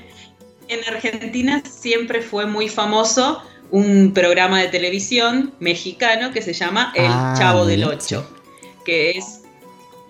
[0.68, 7.06] en Argentina siempre fue muy famoso un programa de televisión mexicano que se llama El
[7.06, 8.26] ah, Chavo del Ocho,
[8.90, 9.42] que es,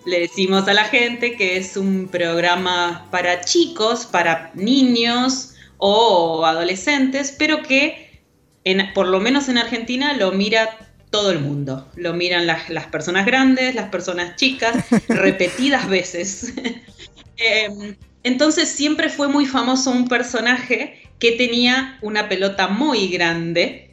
[0.07, 7.35] le decimos a la gente que es un programa para chicos, para niños o adolescentes,
[7.37, 8.23] pero que
[8.63, 10.79] en, por lo menos en Argentina lo mira
[11.11, 11.87] todo el mundo.
[11.95, 16.53] Lo miran las, personas grandes, las personas chicas, repetidas veces.
[17.37, 23.91] Em, Entonces siempre fue muy famoso un personaje que tenía una pelota muy grande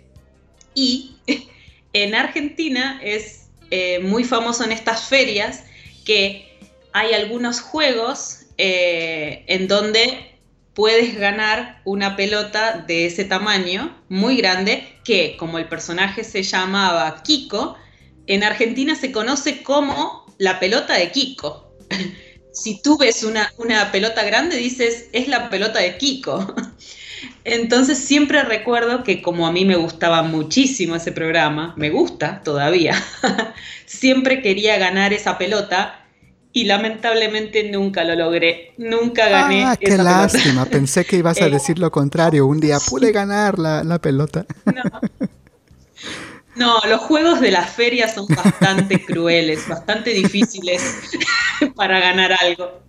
[0.74, 1.16] y
[1.93, 5.64] en Argentina es eh, muy famoso en estas ferias
[6.04, 6.58] que
[6.92, 10.38] hay algunos juegos eh, en donde
[10.74, 17.22] puedes ganar una pelota de ese tamaño, muy grande, que como el personaje se llamaba
[17.22, 17.76] Kiko,
[18.26, 21.74] en Argentina se conoce como la pelota de Kiko.
[22.52, 26.54] si tú ves una, una pelota grande, dices, es la pelota de Kiko.
[27.44, 32.94] Entonces siempre recuerdo que como a mí me gustaba muchísimo ese programa, me gusta todavía,
[33.86, 36.04] siempre quería ganar esa pelota
[36.52, 39.64] y lamentablemente nunca lo logré, nunca gané.
[39.64, 43.58] Ah, qué lástima, pensé que ibas a eh, decir lo contrario, un día pude ganar
[43.58, 44.44] la, pelota.
[46.56, 46.80] No.
[46.88, 50.82] los juegos de la feria son bastante crueles, bastante difíciles
[51.74, 52.80] para ganar algo.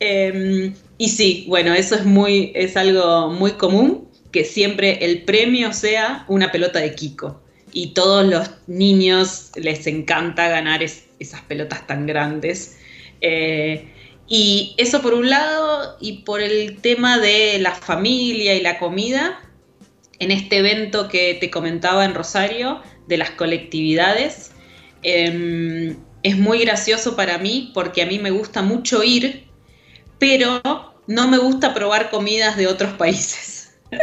[0.00, 5.72] Em, y sí, bueno, eso es muy, es algo muy común, que siempre el premio
[5.72, 7.40] sea una pelota de Kiko.
[7.72, 12.78] Y todos los niños les encanta ganar esas pelotas tan grandes.
[13.20, 13.88] Eh,
[14.26, 19.40] y eso por un lado, y por el tema de la familia y la comida,
[20.18, 24.50] en este evento que te comentaba en Rosario, de las colectividades,
[25.02, 29.44] em, es muy gracioso para mí porque a mí me gusta mucho ir,
[30.18, 30.60] pero
[31.08, 33.74] no me gusta probar comidas de otros países.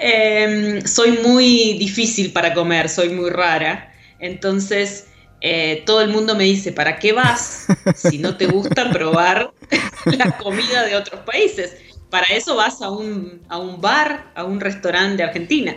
[0.00, 3.92] Em, soy muy difícil para comer, soy muy rara.
[4.18, 5.08] Entonces,
[5.42, 9.52] eh, todo el mundo me dice, ¿para qué vas si no te gusta probar
[10.06, 11.76] la comida de otros países?
[12.08, 15.76] Para eso vas a un, a un bar, a un restaurante de Argentina.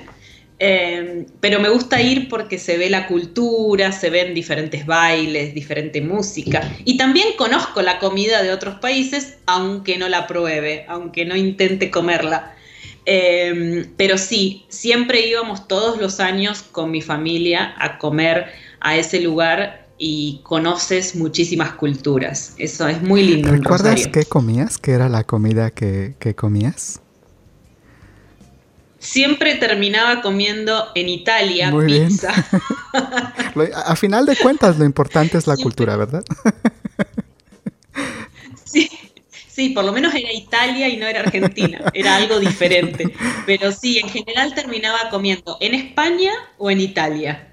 [0.58, 6.02] Em, pero me gusta ir porque se ve la cultura, se ven diferentes bailes, diferente
[6.02, 6.74] música.
[6.86, 11.92] Y también conozco la comida de otros países, aunque no la pruebe, aunque no intente
[11.92, 12.56] comerla.
[13.06, 18.48] Em, pero sí, siempre íbamos todos los años con mi familia a comer
[18.80, 22.56] a ese lugar y conoces muchísimas culturas.
[22.58, 23.52] Eso es muy lindo.
[23.52, 24.78] ¿Recuerdas qué comías?
[24.78, 27.02] ¿Qué era la comida que, que comías?
[29.06, 32.34] Siempre terminaba comiendo en Italia pizza.
[33.86, 36.24] a final de cuentas, lo importante es la cultura, ¿verdad?
[38.66, 38.90] sí,
[39.48, 43.08] sí, por lo menos era Italia y no era Argentina, era algo diferente.
[43.46, 47.50] Pero sí, en general terminaba comiendo en España o en Italia.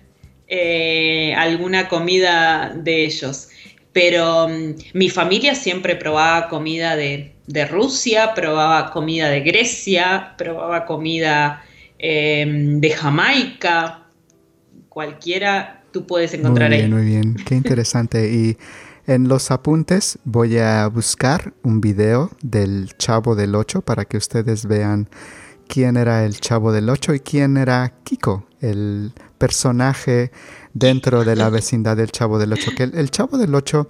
[0.49, 3.49] Eh, alguna comida de ellos.
[3.93, 7.32] Pero mm, mi familia siempre probaba comida de,
[7.71, 11.63] Rusia, probaba comida de Grecia, probaba comida
[11.99, 14.07] em, de Jamaica,
[14.89, 18.33] cualquiera tú puedes encontrar muy bien, Muy bien, qué interesante.
[18.33, 18.57] y
[19.07, 24.67] en los apuntes voy a buscar un video del Chavo del Ocho para que ustedes
[24.67, 25.09] vean
[25.67, 30.31] quién era el Chavo del Ocho y quién era Kiko, el personaje
[30.73, 32.71] dentro de la vecindad del Chavo del Ocho.
[32.77, 33.89] Que el, Chavo del Ocho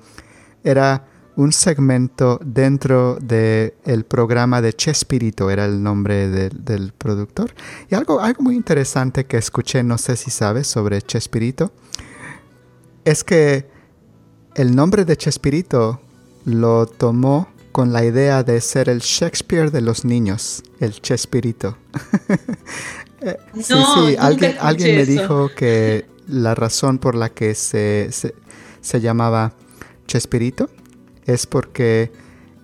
[0.64, 1.06] era
[1.36, 7.54] un segmento dentro del el programa de Chespirito, era el nombre del productor.
[7.90, 11.72] Y algo, algo muy interesante que escuché, no sé si sabes, sobre Chespirito,
[13.04, 13.66] es que
[14.54, 16.00] el nombre de Chespirito
[16.44, 21.76] lo tomó con la idea de ser el Shakespeare de los niños, el Chespirito.
[23.24, 29.00] Eh, sí, sí, alguien, alguien me dijo que la razón por la que se, se,
[29.00, 29.52] llamaba
[30.08, 30.68] Chespirito
[31.26, 32.12] es porque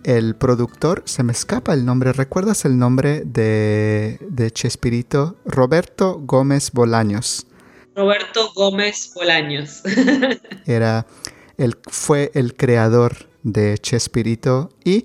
[0.04, 5.36] el productor, se me escapa el nombre, ¿recuerdas el nombre de, de Chespirito?
[5.44, 7.46] Roberto Gómez Bolaños.
[7.94, 9.82] Roberto Gómez Bolaños.
[10.66, 11.06] Era,
[11.56, 15.04] él fue el creador de Chespirito y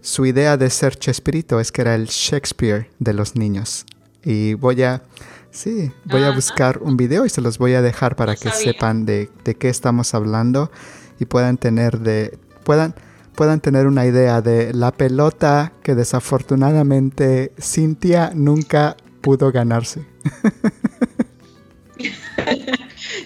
[0.00, 3.84] su idea de ser Chespirito es que era el Shakespeare de los niños.
[4.24, 5.02] Y voy a
[5.50, 9.04] Sí, voy a buscar un video y se los voy a dejar para que sepan
[9.04, 9.28] de,
[9.58, 10.70] qué estamos hablando
[11.18, 12.94] y puedan tener de puedan
[13.34, 20.04] puedan tener una idea de la pelota que desafortunadamente Cintia nunca pudo ganarse.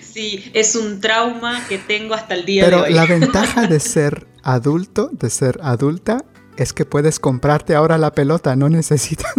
[0.00, 2.82] Sí, es un trauma que tengo hasta el día de hoy.
[2.84, 6.24] Pero la ventaja de ser adulto, de ser adulta,
[6.56, 9.32] es que puedes comprarte ahora la pelota, no necesitas.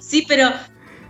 [0.00, 0.48] Sí, pero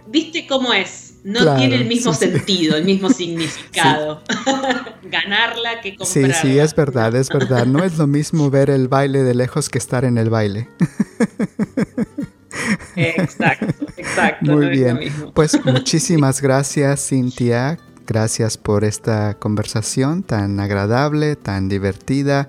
[0.08, 1.09] ¿viste cómo es?
[1.22, 4.22] No tiene el mismo sentido, el mismo significado.
[5.04, 6.34] Ganarla que comprarla.
[6.34, 7.66] Sí, sí, es verdad, es verdad.
[7.66, 10.68] No es lo mismo ver el baile de lejos que estar en el baile.
[12.96, 14.52] exacto, exacto.
[14.52, 14.98] Muy bien.
[15.34, 17.78] pues muchísimas gracias, Cintia.
[18.06, 22.48] Gracias por esta conversación tan agradable, tan divertida.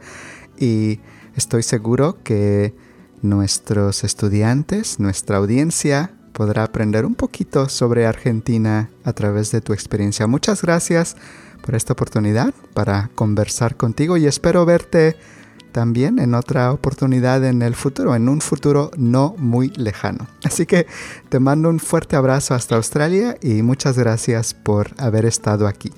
[0.60, 1.00] Y
[1.36, 2.76] Estoy seguro que
[3.22, 10.28] nuestros estudiantes, nuestra audiencia, podrá aprender un poquito sobre Argentina a través de tu experiencia.
[10.28, 11.16] Muchas gracias
[11.62, 15.16] por esta oportunidad para conversar contigo y espero verte
[15.72, 20.28] también en otra oportunidad en el futuro, en un futuro no muy lejano.
[20.44, 20.88] Así que
[21.30, 25.92] te mando un fuerte abrazo hasta Australia y muchas gracias por haber estado aquí.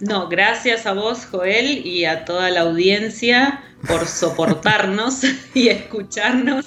[0.00, 5.22] No, gracias a vos, Joel, y a toda la audiencia por soportarnos
[5.54, 6.64] y escucharnos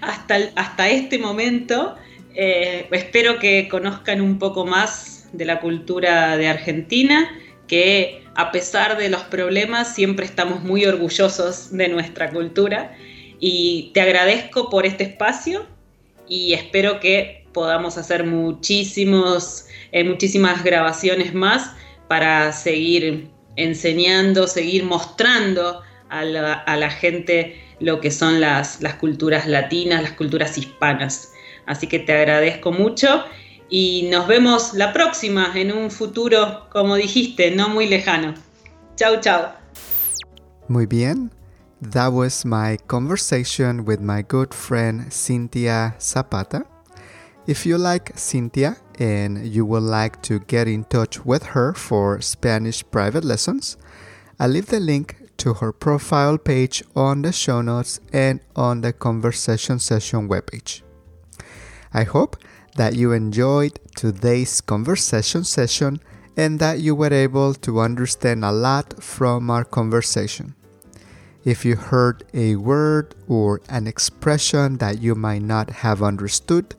[0.00, 1.96] hasta, hasta este momento.
[2.36, 7.28] Eh, espero que conozcan un poco más de la cultura de Argentina,
[7.66, 12.96] que a pesar de los problemas siempre estamos muy orgullosos de nuestra cultura.
[13.40, 15.66] Y te agradezco por este espacio
[16.28, 21.72] y espero que podamos hacer muchísimos, eh, muchísimas grabaciones más
[22.10, 30.14] para seguir enseñando, seguir mostrando a la, gente lo que son las, culturas latinas, las
[30.14, 31.30] culturas hispanas.
[31.66, 33.22] Así que te agradezco mucho
[33.68, 38.34] y nos vemos la próxima en un futuro, como dijiste, no muy lejano.
[38.96, 39.52] Chao, chao.
[40.66, 41.30] Muy bien.
[41.92, 46.66] That was my conversation with my good friend Cynthia Zapata.
[47.46, 52.20] If you like Cynthia and you would like to get in touch with her for
[52.20, 53.78] Spanish private lessons,
[54.38, 58.92] I'll leave the link to her profile page on the show notes and on the
[58.92, 60.82] conversation session webpage.
[61.94, 62.36] I hope
[62.76, 66.00] that you enjoyed today's conversation session
[66.36, 70.54] and that you were able to understand a lot from our conversation.
[71.42, 76.74] If you heard a word or an expression that you might not have understood,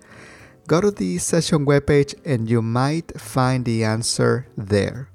[0.67, 5.09] go to the session webpage and you might find the answer there.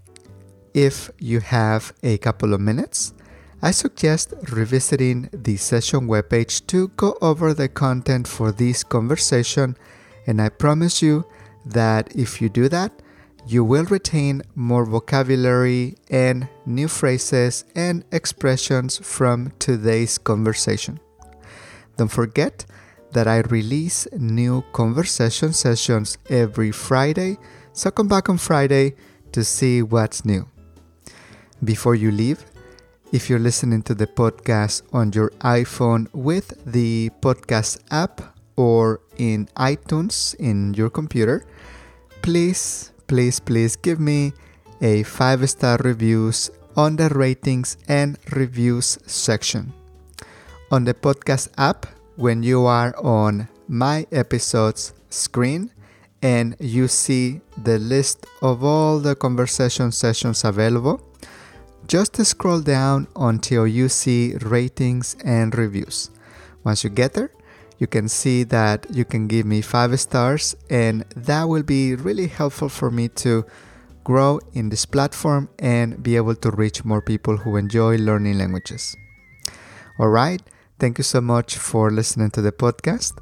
[0.75, 3.15] If you have a couple of minutes,
[3.63, 9.77] I suggest revisiting the session webpage to go over the content for this conversation,
[10.27, 11.25] and I promise you
[11.65, 12.93] that if you do that,
[13.47, 21.01] you will retain more vocabulary and new phrases and expressions from today's conversation.
[21.97, 22.67] Don't forget
[23.17, 27.39] that I release new conversation sessions every Friday,
[27.73, 28.95] so come back on Friday
[29.33, 30.47] to see what's new.
[31.65, 32.45] Before you leave,
[33.13, 38.21] if you're listening to the podcast on your iPhone with the podcast app
[38.57, 41.47] or in iTunes in your computer,
[42.21, 44.35] please, please, please give me
[44.83, 49.73] a five star reviews on the ratings and reviews section.
[50.71, 51.87] On the podcast app,
[52.17, 55.71] when you are on my episodes screen
[56.23, 61.01] and you see the list of all the conversation sessions available,
[61.87, 66.11] just scroll down until you see ratings and reviews.
[66.65, 67.31] Once you get there,
[67.79, 72.27] you can see that you can give me five stars, and that will be really
[72.27, 73.45] helpful for me to
[74.03, 78.97] grow in this platform and be able to reach more people who enjoy learning languages.
[79.99, 80.41] All right,
[80.79, 83.13] thank you so much for listening to the podcast.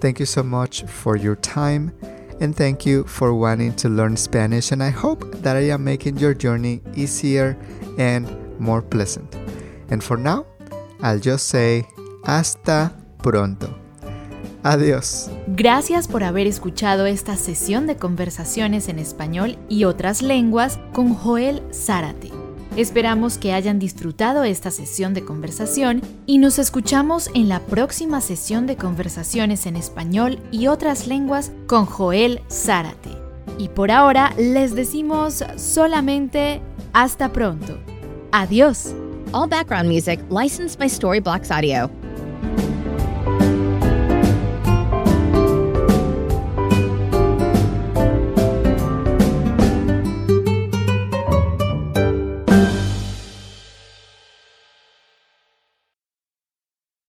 [0.00, 1.92] Thank you so much for your time
[2.40, 4.72] and thank you for wanting to learn Spanish.
[4.72, 7.56] And I hope that I am making your journey easier
[7.98, 8.28] and
[8.58, 9.34] more pleasant.
[9.90, 10.46] And for now,
[11.02, 11.86] I'll just say
[12.24, 12.92] hasta
[13.22, 13.74] pronto.
[14.62, 15.30] Adiós.
[15.46, 21.62] Gracias por haber escuchado esta sesión de conversaciones en español y otras lenguas con Joel
[21.72, 22.35] Zárate.
[22.76, 28.66] Esperamos que hayan disfrutado esta sesión de conversación y nos escuchamos en la próxima sesión
[28.66, 33.16] de conversaciones en español y otras lenguas con Joel Zárate.
[33.56, 36.60] Y por ahora les decimos solamente
[36.92, 37.78] hasta pronto.
[38.32, 38.94] Adiós.
[39.32, 41.90] All background music licensed by Storyblocks Audio.